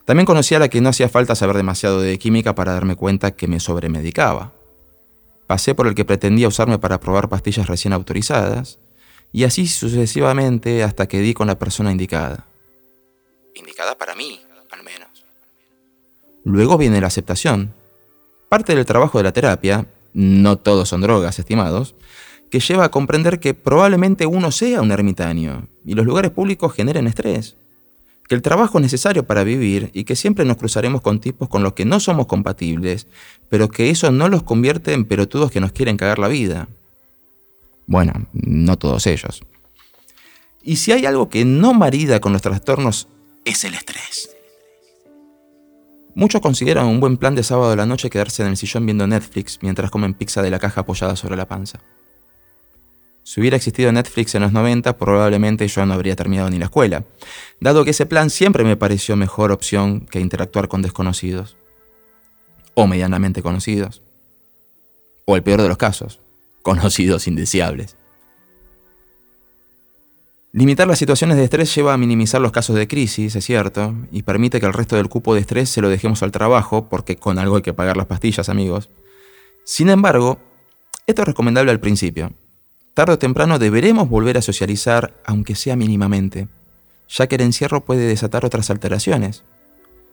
También 0.04 0.26
conocí 0.26 0.54
a 0.54 0.59
la 0.59 0.68
que 0.68 0.80
no 0.80 0.90
hacía 0.90 1.09
falta 1.09 1.35
saber 1.35 1.57
demasiado 1.57 2.00
de 2.00 2.18
química 2.18 2.54
para 2.54 2.74
darme 2.74 2.96
cuenta 2.96 3.30
que 3.30 3.48
me 3.48 3.61
sobremedicaba. 3.61 4.52
Pasé 5.46 5.74
por 5.74 5.87
el 5.87 5.94
que 5.94 6.04
pretendía 6.04 6.48
usarme 6.48 6.78
para 6.78 7.00
probar 7.00 7.28
pastillas 7.28 7.66
recién 7.66 7.92
autorizadas, 7.92 8.78
y 9.33 9.44
así 9.44 9.66
sucesivamente 9.66 10.83
hasta 10.85 11.09
que 11.09 11.20
di 11.20 11.35
con 11.35 11.46
la 11.46 11.59
persona 11.59 11.90
indicada. 11.90 12.46
Indicada 13.54 13.96
para 13.96 14.14
mí, 14.14 14.40
al 14.70 14.83
menos. 14.83 15.09
Luego 16.44 16.76
viene 16.76 17.00
la 17.00 17.09
aceptación. 17.09 17.72
Parte 18.55 18.77
del 18.77 18.85
trabajo 18.85 19.19
de 19.19 19.25
la 19.25 19.33
terapia, 19.33 19.88
no 20.12 20.59
todos 20.59 20.88
son 20.88 21.01
drogas, 21.01 21.40
estimados, 21.40 21.97
que 22.53 22.61
lleva 22.61 22.85
a 22.85 22.88
comprender 22.88 23.40
que 23.40 23.53
probablemente 23.53 24.27
uno 24.27 24.53
sea 24.53 24.81
un 24.81 24.93
ermitaño 24.93 25.67
y 25.85 25.95
los 25.95 26.07
lugares 26.07 26.31
públicos 26.31 26.73
generen 26.73 27.09
estrés. 27.09 27.57
Que 28.29 28.37
el 28.37 28.43
trabajo 28.43 28.79
es 28.79 28.83
necesario 28.83 29.27
para 29.27 29.43
vivir 29.43 29.90
y 29.93 30.05
que 30.05 30.14
siempre 30.14 30.45
nos 30.45 30.57
cruzaremos 30.57 31.01
con 31.01 31.19
tipos 31.19 31.49
con 31.49 31.64
los 31.64 31.73
que 31.73 31.85
no 31.85 31.99
somos 31.99 32.29
compatibles, 32.29 33.09
pero 33.49 33.69
que 33.69 33.90
eso 33.90 34.12
no 34.12 34.29
los 34.29 34.45
convierte 34.45 34.93
en 34.93 35.05
pelotudos 35.05 35.51
que 35.51 35.59
nos 35.59 35.73
quieren 35.73 35.97
cagar 35.97 36.21
la 36.21 36.29
vida. 36.29 36.69
Bueno, 37.88 38.29
no 38.33 38.79
todos 38.79 39.09
ellos. 39.09 39.43
Y 40.62 40.77
si 40.77 40.93
hay 40.93 41.07
algo 41.07 41.29
que 41.29 41.45
no 41.45 41.75
marida 41.75 42.21
con 42.21 42.33
los 42.33 42.43
trastornos, 42.43 43.09
es 43.45 43.64
el 43.64 43.75
estrés. 43.75 44.34
Muchos 46.16 46.40
consideran 46.40 46.87
un 46.87 47.00
buen 47.00 47.16
plan 47.16 47.35
de 47.35 47.42
sábado 47.42 47.70
de 47.70 47.77
la 47.77 47.87
noche 47.87 48.09
quedarse 48.09 48.42
en 48.42 48.48
el 48.48 48.57
sillón 48.57 48.87
viendo 48.87 49.07
Netflix 49.07 49.59
mientras 49.62 49.90
comen 49.90 50.14
pizza 50.14 50.42
de 50.42 50.50
la 50.50 50.61
caja 50.61 50.83
apoyada 50.83 51.16
sobre 51.16 51.37
la 51.37 51.48
panza. 51.48 51.81
Si 53.24 53.40
hubiera 53.40 53.57
existido 53.57 53.90
Netflix 53.90 54.35
en 54.35 54.42
los 54.42 54.53
90, 54.53 54.96
probablemente 54.96 55.66
yo 55.66 55.85
no 55.87 55.94
habría 55.94 56.14
terminado 56.14 56.50
ni 56.50 56.59
la 56.59 56.66
escuela, 56.66 57.05
dado 57.59 57.85
que 57.85 57.90
ese 57.90 58.07
plan 58.07 58.31
siempre 58.31 58.62
me 58.64 58.77
pareció 58.77 59.16
mejor 59.16 59.50
opción 59.50 60.07
que 60.07 60.20
interactuar 60.20 60.68
con 60.68 60.83
desconocidos. 60.83 61.57
O 62.74 62.87
medianamente 62.87 63.42
conocidos. 63.42 64.03
O 65.24 65.37
el 65.37 65.42
peor 65.42 65.62
de 65.62 65.68
los 65.68 65.79
casos, 65.79 66.20
conocidos 66.62 67.27
indeseables. 67.27 67.96
Limitar 70.55 70.87
las 70.87 71.01
situaciones 71.01 71.37
de 71.37 71.43
estrés 71.43 71.75
lleva 71.75 71.95
a 71.95 71.97
minimizar 71.97 72.40
los 72.40 72.53
casos 72.53 72.77
de 72.77 72.87
crisis, 72.87 73.35
es 73.35 73.45
cierto, 73.45 73.93
y 74.12 74.23
permite 74.23 74.61
que 74.61 74.67
el 74.67 74.73
resto 74.73 74.95
del 74.95 75.09
cupo 75.09 75.35
de 75.35 75.40
estrés 75.40 75.69
se 75.69 75.81
lo 75.81 75.88
dejemos 75.88 76.23
al 76.23 76.31
trabajo, 76.31 76.88
porque 76.88 77.17
con 77.17 77.40
algo 77.40 77.57
hay 77.57 77.62
que 77.62 77.73
pagar 77.73 77.97
las 77.97 78.07
pastillas, 78.07 78.49
amigos. 78.49 78.88
Sin 79.64 79.88
embargo, 79.88 80.38
esto 81.09 81.23
es 81.23 81.27
recomendable 81.27 81.73
al 81.73 81.81
principio. 81.81 82.31
Tarde 82.95 83.14
o 83.14 83.19
temprano 83.19 83.59
deberemos 83.59 84.09
volver 84.09 84.38
a 84.38 84.43
socializar, 84.43 85.12
aunque 85.27 85.57
sea 85.57 85.75
mínimamente, 85.75 86.47
ya 87.09 87.27
que 87.27 87.35
el 87.35 87.40
encierro 87.40 87.85
puede 87.85 88.07
desatar 88.07 88.45
otras 88.45 88.71
alteraciones. 88.71 89.43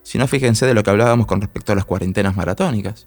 Si 0.01 0.17
no, 0.17 0.25
fíjense 0.25 0.65
de 0.65 0.73
lo 0.73 0.81
que 0.81 0.89
hablábamos 0.89 1.27
con 1.27 1.39
respecto 1.39 1.71
a 1.71 1.75
las 1.75 1.85
cuarentenas 1.85 2.35
maratónicas. 2.35 3.05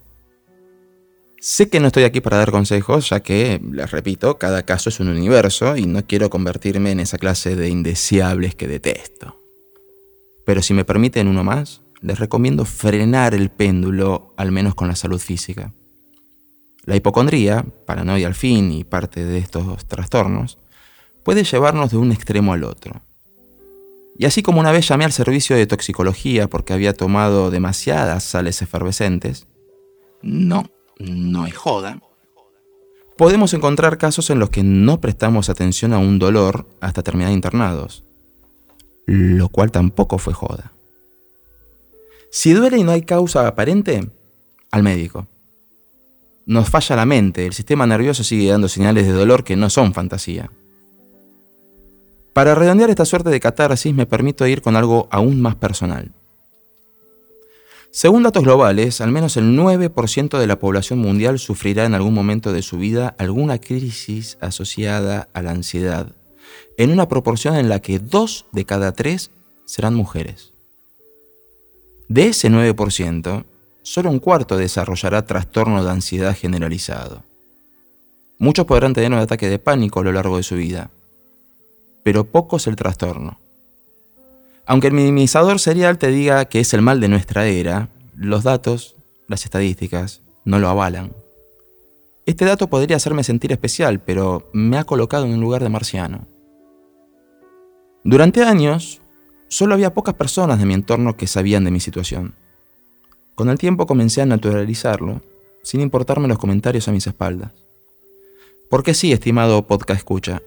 Sé 1.47 1.69
que 1.69 1.79
no 1.79 1.89
estoy 1.89 2.05
aquí 2.05 2.23
para 2.23 2.39
dar 2.39 2.51
consejos, 2.51 3.11
ya 3.11 3.21
que, 3.21 3.61
les 3.71 3.91
repito, 3.91 4.39
cada 4.39 4.63
caso 4.63 4.89
es 4.89 4.99
un 4.99 5.09
universo 5.09 5.77
y 5.77 5.85
no 5.85 6.07
quiero 6.07 6.31
convertirme 6.31 6.91
en 6.91 7.01
esa 7.01 7.19
clase 7.19 7.55
de 7.55 7.69
indeseables 7.69 8.55
que 8.55 8.67
detesto. 8.67 9.39
Pero 10.47 10.63
si 10.63 10.73
me 10.73 10.87
permiten 10.87 11.29
uno 11.29 11.45
más, 11.45 11.83
les 12.01 12.19
recomiendo 12.19 12.65
frenar 12.65 13.35
el 13.35 13.51
péndulo, 13.51 14.33
al 14.39 14.53
menos 14.53 14.75
con 14.75 14.89
la 14.89 14.97
salud 14.97 15.19
física. 15.19 15.75
La 16.87 16.97
hipocondría, 16.97 17.67
paranoia 17.85 18.27
al 18.27 18.35
fin 18.35 18.73
y 18.73 18.85
parte 18.85 19.23
de 19.23 19.37
estos 19.37 19.85
trastornos, 19.85 20.57
puede 21.25 21.45
llevarnos 21.45 21.91
de 21.91 21.99
un 21.99 22.11
extremo 22.11 22.55
al 22.55 22.65
otro. 22.65 23.03
Y 24.17 24.25
así 24.25 24.43
como 24.43 24.61
una 24.61 24.73
vez 24.73 24.89
llamé 24.89 25.05
al 25.05 25.13
servicio 25.13 25.57
de 25.57 25.67
toxicología 25.67 26.49
porque 26.49 26.73
había 26.73 26.95
tomado 26.95 27.51
demasiadas 27.51 28.25
sales 28.25 28.63
efervescentes, 28.63 29.47
no 30.23 30.71
no 30.99 31.47
es 31.47 31.57
joda. 31.57 32.01
Podemos 33.17 33.55
encontrar 33.55 33.99
casos 33.99 34.31
en 34.31 34.39
los 34.39 34.51
que 34.51 34.63
no 34.63 35.01
prestamos 35.01 35.49
atención 35.49 35.93
a 35.93 35.99
un 35.99 36.19
dolor 36.19 36.67
hasta 36.81 37.03
terminar 37.03 37.33
internados, 37.33 38.03
lo 39.07 39.49
cual 39.49 39.71
tampoco 39.71 40.19
fue 40.19 40.35
joda. 40.35 40.73
Si 42.31 42.53
duele 42.53 42.79
y 42.79 42.85
no 42.85 42.91
hay 42.91 43.03
causa 43.03 43.47
aparente, 43.47 44.11
al 44.73 44.83
médico. 44.83 45.29
Nos 46.47 46.69
falla 46.69 46.97
la 46.97 47.07
mente, 47.07 47.47
el 47.47 47.53
sistema 47.53 47.87
nervioso 47.87 48.25
sigue 48.25 48.51
dando 48.51 48.69
señales 48.69 49.07
de 49.07 49.13
dolor 49.13 49.45
que 49.45 49.55
no 49.55 49.71
son 49.71 49.95
fantasía. 49.95 50.51
Para 52.33 52.57
redondear 52.57 52.91
esta 52.91 53.05
suerte 53.05 53.31
de 53.31 53.39
catarsis 53.39 53.95
me 53.95 54.07
permito 54.07 54.45
ir 54.49 54.61
con 54.61 54.75
algo 54.75 55.07
aún 55.13 55.41
más 55.41 55.55
personal. 55.55 56.11
Según 57.97 58.25
datos 58.25 58.43
globales, 58.43 59.01
al 59.01 59.13
menos 59.13 59.37
el 59.37 59.57
9% 59.57 60.41
de 60.41 60.47
la 60.49 60.59
población 60.59 60.99
mundial 60.99 61.39
sufrirá 61.39 61.85
en 61.85 61.95
algún 61.95 62.13
momento 62.13 62.53
de 62.53 62.61
su 62.61 62.77
vida 62.77 63.15
alguna 63.19 63.61
crisis 63.61 64.37
asociada 64.41 65.29
a 65.33 65.43
la 65.43 65.53
ansiedad, 65.53 66.09
en 66.77 66.91
una 66.91 67.07
proporción 67.07 67.55
en 67.55 67.69
la 67.69 67.79
que 67.79 68.01
dos 68.01 68.47
de 68.51 68.65
cada 68.65 68.91
tres 68.91 69.31
serán 69.65 69.95
mujeres. 69.95 70.51
De 72.09 72.27
ese 72.27 72.51
9%, 72.51 73.45
solo 73.85 74.11
un 74.11 74.19
cuarto 74.19 74.57
desarrollará 74.57 75.25
trastorno 75.25 75.85
de 75.85 75.93
ansiedad 75.93 76.37
generalizado. 76.37 77.23
Muchos 78.39 78.67
podrán 78.67 78.93
tener 78.93 79.13
un 79.13 79.19
ataque 79.19 79.49
de 79.49 79.61
pánico 79.61 80.01
a 80.01 80.03
lo 80.03 80.11
largo 80.11 80.37
de 80.37 80.43
su 80.43 80.57
vida, 80.57 80.91
pero 82.03 82.25
pocos 82.25 82.67
el 82.67 82.75
trastorno. 82.75 83.39
Aunque 84.67 84.87
el 84.87 84.95
minimizador 84.95 85.59
serial 85.59 85.99
te 85.99 86.09
diga 86.09 86.47
que 86.47 86.61
es 86.61 86.73
el 86.73 86.81
mal 86.81 87.01
de 87.01 87.09
nuestra 87.09 87.47
era, 87.47 87.89
los 88.17 88.45
datos, 88.45 88.97
las 89.29 89.45
estadísticas, 89.45 90.23
no 90.45 90.59
lo 90.59 90.69
avalan. 90.69 91.13
Este 92.27 92.47
dato 92.47 92.69
podría 92.69 92.97
hacerme 92.97 93.25
sentir 93.25 93.53
especial, 93.53 94.01
pero 94.01 94.49
me 94.55 94.79
ha 94.79 94.85
colocado 94.85 95.27
en 95.27 95.33
un 95.33 95.41
lugar 95.41 95.63
de 95.63 95.69
marciano. 95.69 96.27
Durante 98.03 98.43
años, 98.43 99.03
solo 99.49 99.75
había 99.75 99.93
pocas 99.93 100.15
personas 100.15 100.59
de 100.59 100.67
mi 100.67 100.73
entorno 100.73 101.17
que 101.17 101.27
sabían 101.27 101.65
de 101.65 101.71
mi 101.71 101.81
situación. 101.81 102.35
Con 103.35 103.51
el 103.51 103.59
tiempo 103.59 103.87
comencé 103.87 104.23
a 104.23 104.27
naturalizarlo, 104.27 105.21
sin 105.63 105.83
importarme 105.83 106.29
los 106.29 106.39
comentarios 106.39 106.89
a 106.89 106.93
mis 106.93 107.07
espaldas. 107.07 107.53
Porque 108.71 108.95
sí, 108.95 109.13
estimado 109.13 109.67
podcast 109.67 109.99
escucha, 109.99 110.41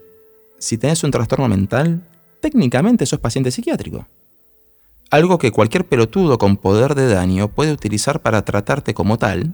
si 0.57 0.77
tenés 0.77 1.03
un 1.03 1.11
trastorno 1.11 1.47
mental, 1.47 2.01
técnicamente 2.41 3.05
sos 3.05 3.19
paciente 3.19 3.51
psiquiátrico. 3.51 4.07
Algo 5.09 5.37
que 5.37 5.51
cualquier 5.51 5.85
pelotudo 5.85 6.37
con 6.37 6.57
poder 6.57 6.95
de 6.95 7.07
daño 7.07 7.47
puede 7.47 7.71
utilizar 7.71 8.21
para 8.21 8.43
tratarte 8.43 8.93
como 8.93 9.17
tal 9.17 9.53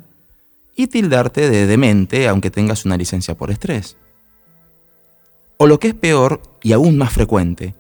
y 0.75 0.87
tildarte 0.87 1.49
de 1.49 1.67
demente 1.67 2.27
aunque 2.27 2.49
tengas 2.49 2.85
una 2.85 2.97
licencia 2.97 3.35
por 3.35 3.51
estrés. 3.51 3.97
O 5.57 5.67
lo 5.67 5.79
que 5.79 5.89
es 5.89 5.93
peor 5.93 6.41
y 6.63 6.73
aún 6.73 6.97
más 6.97 7.13
frecuente, 7.13 7.75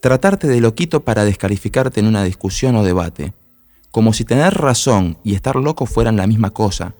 tratarte 0.00 0.48
de 0.48 0.60
loquito 0.60 1.00
para 1.00 1.24
descalificarte 1.24 2.00
en 2.00 2.06
una 2.06 2.24
discusión 2.24 2.76
o 2.76 2.84
debate, 2.84 3.34
como 3.90 4.12
si 4.12 4.24
tener 4.24 4.54
razón 4.54 5.18
y 5.24 5.34
estar 5.34 5.56
loco 5.56 5.84
fueran 5.84 6.16
la 6.16 6.26
misma 6.26 6.50
cosa, 6.50 6.94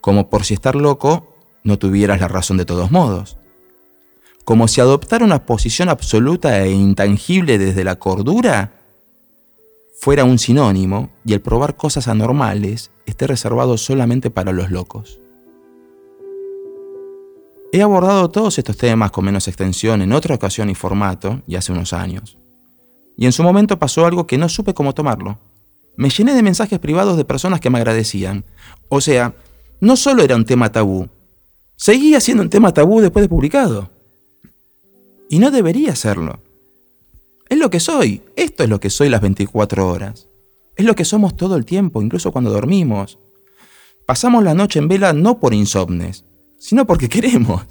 como 0.00 0.30
por 0.30 0.44
si 0.44 0.54
estar 0.54 0.76
loco 0.76 1.34
no 1.64 1.78
tuvieras 1.78 2.20
la 2.20 2.28
razón 2.28 2.56
de 2.56 2.64
todos 2.64 2.90
modos, 2.90 3.37
como 4.48 4.66
si 4.66 4.80
adoptar 4.80 5.22
una 5.22 5.44
posición 5.44 5.90
absoluta 5.90 6.64
e 6.64 6.70
intangible 6.70 7.58
desde 7.58 7.84
la 7.84 7.96
cordura 7.96 8.72
fuera 10.00 10.24
un 10.24 10.38
sinónimo 10.38 11.10
y 11.22 11.34
el 11.34 11.42
probar 11.42 11.76
cosas 11.76 12.08
anormales 12.08 12.90
esté 13.04 13.26
reservado 13.26 13.76
solamente 13.76 14.30
para 14.30 14.52
los 14.52 14.70
locos. 14.70 15.20
He 17.74 17.82
abordado 17.82 18.30
todos 18.30 18.56
estos 18.56 18.78
temas 18.78 19.10
con 19.10 19.26
menos 19.26 19.48
extensión 19.48 20.00
en 20.00 20.14
otra 20.14 20.36
ocasión 20.36 20.70
y 20.70 20.74
formato, 20.74 21.42
y 21.46 21.56
hace 21.56 21.72
unos 21.72 21.92
años. 21.92 22.38
Y 23.18 23.26
en 23.26 23.32
su 23.32 23.42
momento 23.42 23.78
pasó 23.78 24.06
algo 24.06 24.26
que 24.26 24.38
no 24.38 24.48
supe 24.48 24.72
cómo 24.72 24.94
tomarlo. 24.94 25.38
Me 25.94 26.08
llené 26.08 26.32
de 26.32 26.42
mensajes 26.42 26.78
privados 26.78 27.18
de 27.18 27.26
personas 27.26 27.60
que 27.60 27.68
me 27.68 27.76
agradecían. 27.76 28.46
O 28.88 29.02
sea, 29.02 29.34
no 29.78 29.94
solo 29.94 30.22
era 30.22 30.36
un 30.36 30.46
tema 30.46 30.72
tabú, 30.72 31.06
seguía 31.76 32.18
siendo 32.18 32.42
un 32.42 32.48
tema 32.48 32.72
tabú 32.72 33.02
después 33.02 33.22
de 33.22 33.28
publicado. 33.28 33.97
Y 35.28 35.38
no 35.38 35.50
debería 35.50 35.94
serlo. 35.94 36.40
Es 37.48 37.58
lo 37.58 37.70
que 37.70 37.80
soy, 37.80 38.22
esto 38.36 38.62
es 38.62 38.68
lo 38.68 38.80
que 38.80 38.90
soy 38.90 39.08
las 39.08 39.20
24 39.20 39.88
horas. 39.88 40.28
Es 40.76 40.84
lo 40.84 40.94
que 40.94 41.04
somos 41.04 41.36
todo 41.36 41.56
el 41.56 41.64
tiempo, 41.64 42.02
incluso 42.02 42.30
cuando 42.32 42.50
dormimos. 42.50 43.18
Pasamos 44.06 44.44
la 44.44 44.54
noche 44.54 44.78
en 44.78 44.88
vela 44.88 45.12
no 45.12 45.38
por 45.38 45.52
insomnes, 45.52 46.24
sino 46.58 46.86
porque 46.86 47.08
queremos. 47.10 47.62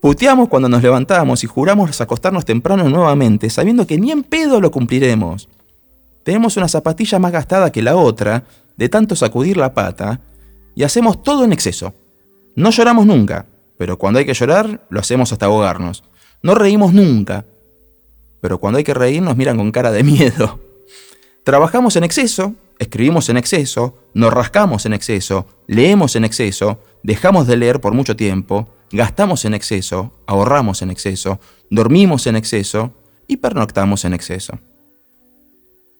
Puteamos 0.00 0.48
cuando 0.48 0.68
nos 0.68 0.82
levantamos 0.82 1.44
y 1.44 1.46
juramos 1.46 2.00
acostarnos 2.00 2.44
temprano 2.44 2.88
nuevamente, 2.88 3.50
sabiendo 3.50 3.86
que 3.86 3.98
ni 3.98 4.10
en 4.10 4.24
pedo 4.24 4.60
lo 4.60 4.70
cumpliremos. 4.70 5.48
Tenemos 6.24 6.56
una 6.56 6.68
zapatilla 6.68 7.18
más 7.18 7.32
gastada 7.32 7.70
que 7.70 7.82
la 7.82 7.96
otra, 7.96 8.44
de 8.76 8.88
tanto 8.88 9.14
sacudir 9.14 9.56
la 9.56 9.74
pata, 9.74 10.20
y 10.74 10.82
hacemos 10.82 11.22
todo 11.22 11.44
en 11.44 11.52
exceso. 11.52 11.94
No 12.56 12.70
lloramos 12.70 13.06
nunca, 13.06 13.46
pero 13.78 13.96
cuando 13.96 14.18
hay 14.18 14.26
que 14.26 14.34
llorar, 14.34 14.84
lo 14.90 15.00
hacemos 15.00 15.32
hasta 15.32 15.46
ahogarnos. 15.46 16.02
No 16.42 16.54
reímos 16.54 16.92
nunca, 16.92 17.44
pero 18.40 18.58
cuando 18.58 18.78
hay 18.78 18.84
que 18.84 18.94
reír 18.94 19.22
nos 19.22 19.36
miran 19.36 19.56
con 19.56 19.70
cara 19.70 19.92
de 19.92 20.02
miedo. 20.02 20.58
Trabajamos 21.44 21.96
en 21.96 22.04
exceso, 22.04 22.54
escribimos 22.78 23.28
en 23.28 23.36
exceso, 23.36 23.96
nos 24.14 24.32
rascamos 24.32 24.84
en 24.86 24.92
exceso, 24.92 25.46
leemos 25.66 26.16
en 26.16 26.24
exceso, 26.24 26.80
dejamos 27.02 27.46
de 27.46 27.56
leer 27.56 27.80
por 27.80 27.94
mucho 27.94 28.16
tiempo, 28.16 28.68
gastamos 28.90 29.44
en 29.44 29.54
exceso, 29.54 30.12
ahorramos 30.26 30.82
en 30.82 30.90
exceso, 30.90 31.38
dormimos 31.70 32.26
en 32.26 32.36
exceso 32.36 32.92
y 33.28 33.36
pernoctamos 33.36 34.04
en 34.04 34.14
exceso. 34.14 34.58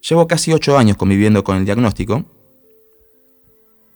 Llevo 0.09 0.27
casi 0.27 0.53
ocho 0.53 0.77
años 0.77 0.97
conviviendo 0.97 1.45
con 1.45 1.57
el 1.57 1.65
diagnóstico. 1.65 2.25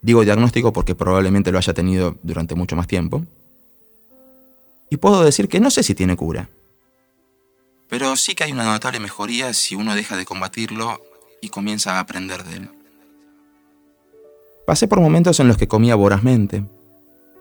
Digo 0.01 0.25
diagnóstico 0.25 0.73
porque 0.73 0.95
probablemente 0.95 1.51
lo 1.51 1.59
haya 1.59 1.75
tenido 1.75 2.17
durante 2.23 2.55
mucho 2.55 2.77
más 2.77 2.87
tiempo. 2.87 3.25
Y 4.91 4.99
puedo 4.99 5.25
decir 5.25 5.49
que 5.49 5.61
no 5.61 5.71
sé 5.71 5.83
si 5.83 5.95
tiene 5.95 6.17
cura. 6.17 6.49
Pero 7.89 8.17
sí 8.17 8.35
que 8.35 8.45
hay 8.45 8.53
una 8.53 8.65
notable 8.65 9.01
mejoría 9.01 9.53
si 9.53 9.75
uno 9.75 9.95
deja 9.95 10.17
de 10.17 10.25
combatirlo 10.25 11.01
y 11.41 11.49
comienza 11.49 11.97
a 11.97 12.01
aprender 12.01 12.45
de 12.45 12.57
él. 12.57 12.71
Pasé 14.67 14.89
por 14.89 15.01
momentos 15.01 15.39
en 15.39 15.49
los 15.49 15.57
que 15.57 15.69
comía 15.69 15.95
vorazmente, 15.95 16.65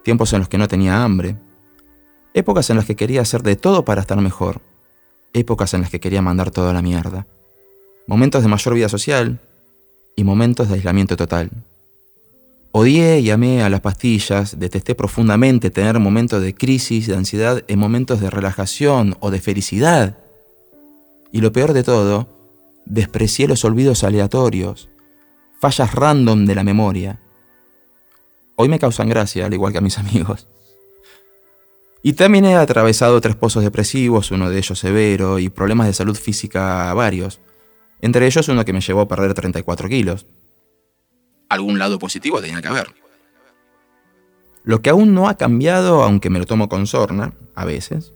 tiempos 0.03 0.31
en 0.34 0.39
los 0.39 0.49
que 0.49 0.60
no 0.60 0.67
tenía 0.67 1.03
hambre, 1.03 1.36
épocas 2.36 2.69
en 2.69 2.77
las 2.77 2.86
que 2.86 2.95
quería 2.95 3.21
hacer 3.21 3.41
de 3.41 3.55
todo 3.55 3.84
para 3.84 4.01
estar 4.01 4.21
mejor, 4.21 4.62
épocas 5.34 5.73
en 5.73 5.81
las 5.81 5.89
que 5.89 5.99
quería 5.99 6.21
mandar 6.21 6.51
toda 6.51 6.73
la 6.73 6.84
mierda, 6.84 7.25
momentos 8.05 8.43
de 8.43 8.49
mayor 8.49 8.75
vida 8.75 8.89
social 8.89 9.39
y 10.15 10.23
momentos 10.23 10.69
de 10.69 10.75
aislamiento 10.75 11.17
total. 11.17 11.49
Odié 12.77 13.21
y 13.21 13.29
amé 13.31 13.63
a 13.63 13.69
las 13.69 13.79
pastillas, 13.79 14.59
detesté 14.59 14.95
profundamente 14.95 15.69
tener 15.69 15.97
momentos 15.97 16.41
de 16.41 16.53
crisis, 16.53 17.07
de 17.07 17.15
ansiedad, 17.15 17.63
en 17.69 17.79
momentos 17.79 18.19
de 18.19 18.29
relajación 18.29 19.15
o 19.21 19.31
de 19.31 19.39
felicidad. 19.39 20.17
Y 21.31 21.39
lo 21.39 21.53
peor 21.53 21.71
de 21.71 21.83
todo, 21.83 22.27
desprecié 22.85 23.47
los 23.47 23.63
olvidos 23.63 24.03
aleatorios, 24.03 24.89
fallas 25.61 25.95
random 25.95 26.45
de 26.45 26.53
la 26.53 26.65
memoria, 26.65 27.21
hoy 28.57 28.67
me 28.67 28.77
causan 28.77 29.07
gracia, 29.07 29.45
al 29.45 29.53
igual 29.53 29.71
que 29.71 29.77
a 29.77 29.81
mis 29.81 29.97
amigos. 29.97 30.49
Y 32.03 32.11
también 32.11 32.43
he 32.43 32.55
atravesado 32.55 33.21
tres 33.21 33.38
pozos 33.38 33.63
depresivos, 33.63 34.31
uno 34.31 34.49
de 34.49 34.57
ellos 34.57 34.77
severo, 34.77 35.39
y 35.39 35.47
problemas 35.47 35.88
de 35.88 35.93
salud 35.93 36.17
física 36.17 36.93
varios. 36.93 37.39
Entre 38.01 38.25
ellos 38.25 38.49
uno 38.49 38.65
que 38.65 38.73
me 38.73 38.81
llevó 38.81 38.99
a 38.99 39.07
perder 39.07 39.33
34 39.33 39.88
kilos. 39.88 40.25
Algún 41.49 41.79
lado 41.79 41.99
positivo 41.99 42.41
tenía 42.41 42.62
que 42.62 42.67
haber. 42.67 42.88
Lo 44.63 44.81
que 44.81 44.89
aún 44.89 45.13
no 45.13 45.29
ha 45.29 45.38
cambiado, 45.38 46.03
aunque 46.03 46.29
me 46.29 46.39
lo 46.39 46.45
tomo 46.45 46.69
con 46.69 46.88
sorna, 46.88 47.34
a 47.53 47.65
veces, 47.65 48.13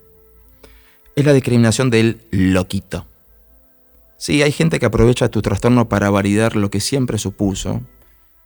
es 1.16 1.26
la 1.26 1.34
discriminación 1.34 1.90
del 1.90 2.22
loquito. 2.32 3.06
Sí, 4.18 4.42
hay 4.42 4.52
gente 4.52 4.80
que 4.80 4.86
aprovecha 4.86 5.30
tu 5.30 5.42
trastorno 5.42 5.88
para 5.88 6.10
validar 6.10 6.56
lo 6.56 6.70
que 6.70 6.80
siempre 6.80 7.18
supuso, 7.18 7.82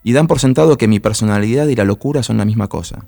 y 0.03 0.13
dan 0.13 0.27
por 0.27 0.39
sentado 0.39 0.77
que 0.77 0.87
mi 0.87 0.99
personalidad 0.99 1.67
y 1.67 1.75
la 1.75 1.85
locura 1.85 2.23
son 2.23 2.37
la 2.37 2.45
misma 2.45 2.67
cosa. 2.67 3.05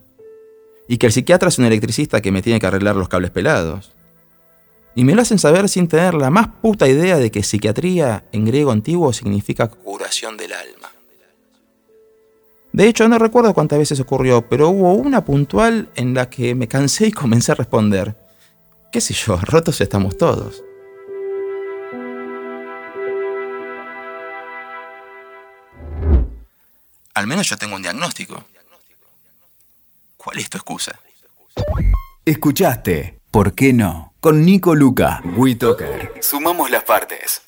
Y 0.88 0.98
que 0.98 1.08
el 1.08 1.12
psiquiatra 1.12 1.50
es 1.50 1.60
un 1.60 1.66
electricista 1.66 2.22
que 2.22 2.32
me 2.32 2.42
tiene 2.42 2.60
que 2.60 2.68
arreglar 2.68 2.96
los 2.96 3.10
cables 3.10 3.32
pelados. 3.32 3.92
Y 4.96 5.04
me 5.04 5.14
lo 5.14 5.22
hacen 5.22 5.40
saber 5.40 5.68
sin 5.68 5.88
tener 5.88 6.14
la 6.14 6.30
más 6.30 6.48
puta 6.62 6.88
idea 6.88 7.18
de 7.18 7.32
que 7.32 7.44
psiquiatría 7.44 8.24
en 8.32 8.46
griego 8.46 8.72
antiguo 8.72 9.12
significa 9.12 9.68
curación 9.68 10.38
del 10.38 10.54
alma. 10.54 10.85
De 12.76 12.90
hecho, 12.90 13.08
no 13.08 13.18
recuerdo 13.18 13.54
cuántas 13.54 13.80
veces 13.80 14.02
ocurrió, 14.02 14.50
pero 14.50 14.68
hubo 14.68 14.96
una 14.96 15.24
puntual 15.24 15.88
en 15.96 16.14
la 16.14 16.30
que 16.30 16.56
me 16.56 16.68
cansé 16.68 17.08
y 17.08 17.12
comencé 17.14 17.54
a 17.54 17.56
responder. 17.56 18.18
¿Qué 18.92 19.00
sé 19.00 19.14
yo? 19.14 19.38
Rotos 19.42 19.80
estamos 19.80 20.18
todos. 20.18 20.62
Al 27.14 27.28
menos 27.28 27.48
yo 27.48 27.56
tengo 27.56 27.78
un 27.78 27.82
diagnóstico. 27.82 28.44
¿Cuál 30.18 30.40
es 30.40 30.50
tu 30.50 30.58
excusa? 30.58 31.00
Escuchaste, 32.26 33.22
¿por 33.32 33.54
qué 33.54 33.72
no? 33.72 34.14
Con 34.20 34.44
Nico 34.44 34.76
Luca, 34.76 35.22
WeToker. 35.38 36.16
Sumamos 36.20 36.70
las 36.70 36.84
partes. 36.84 37.42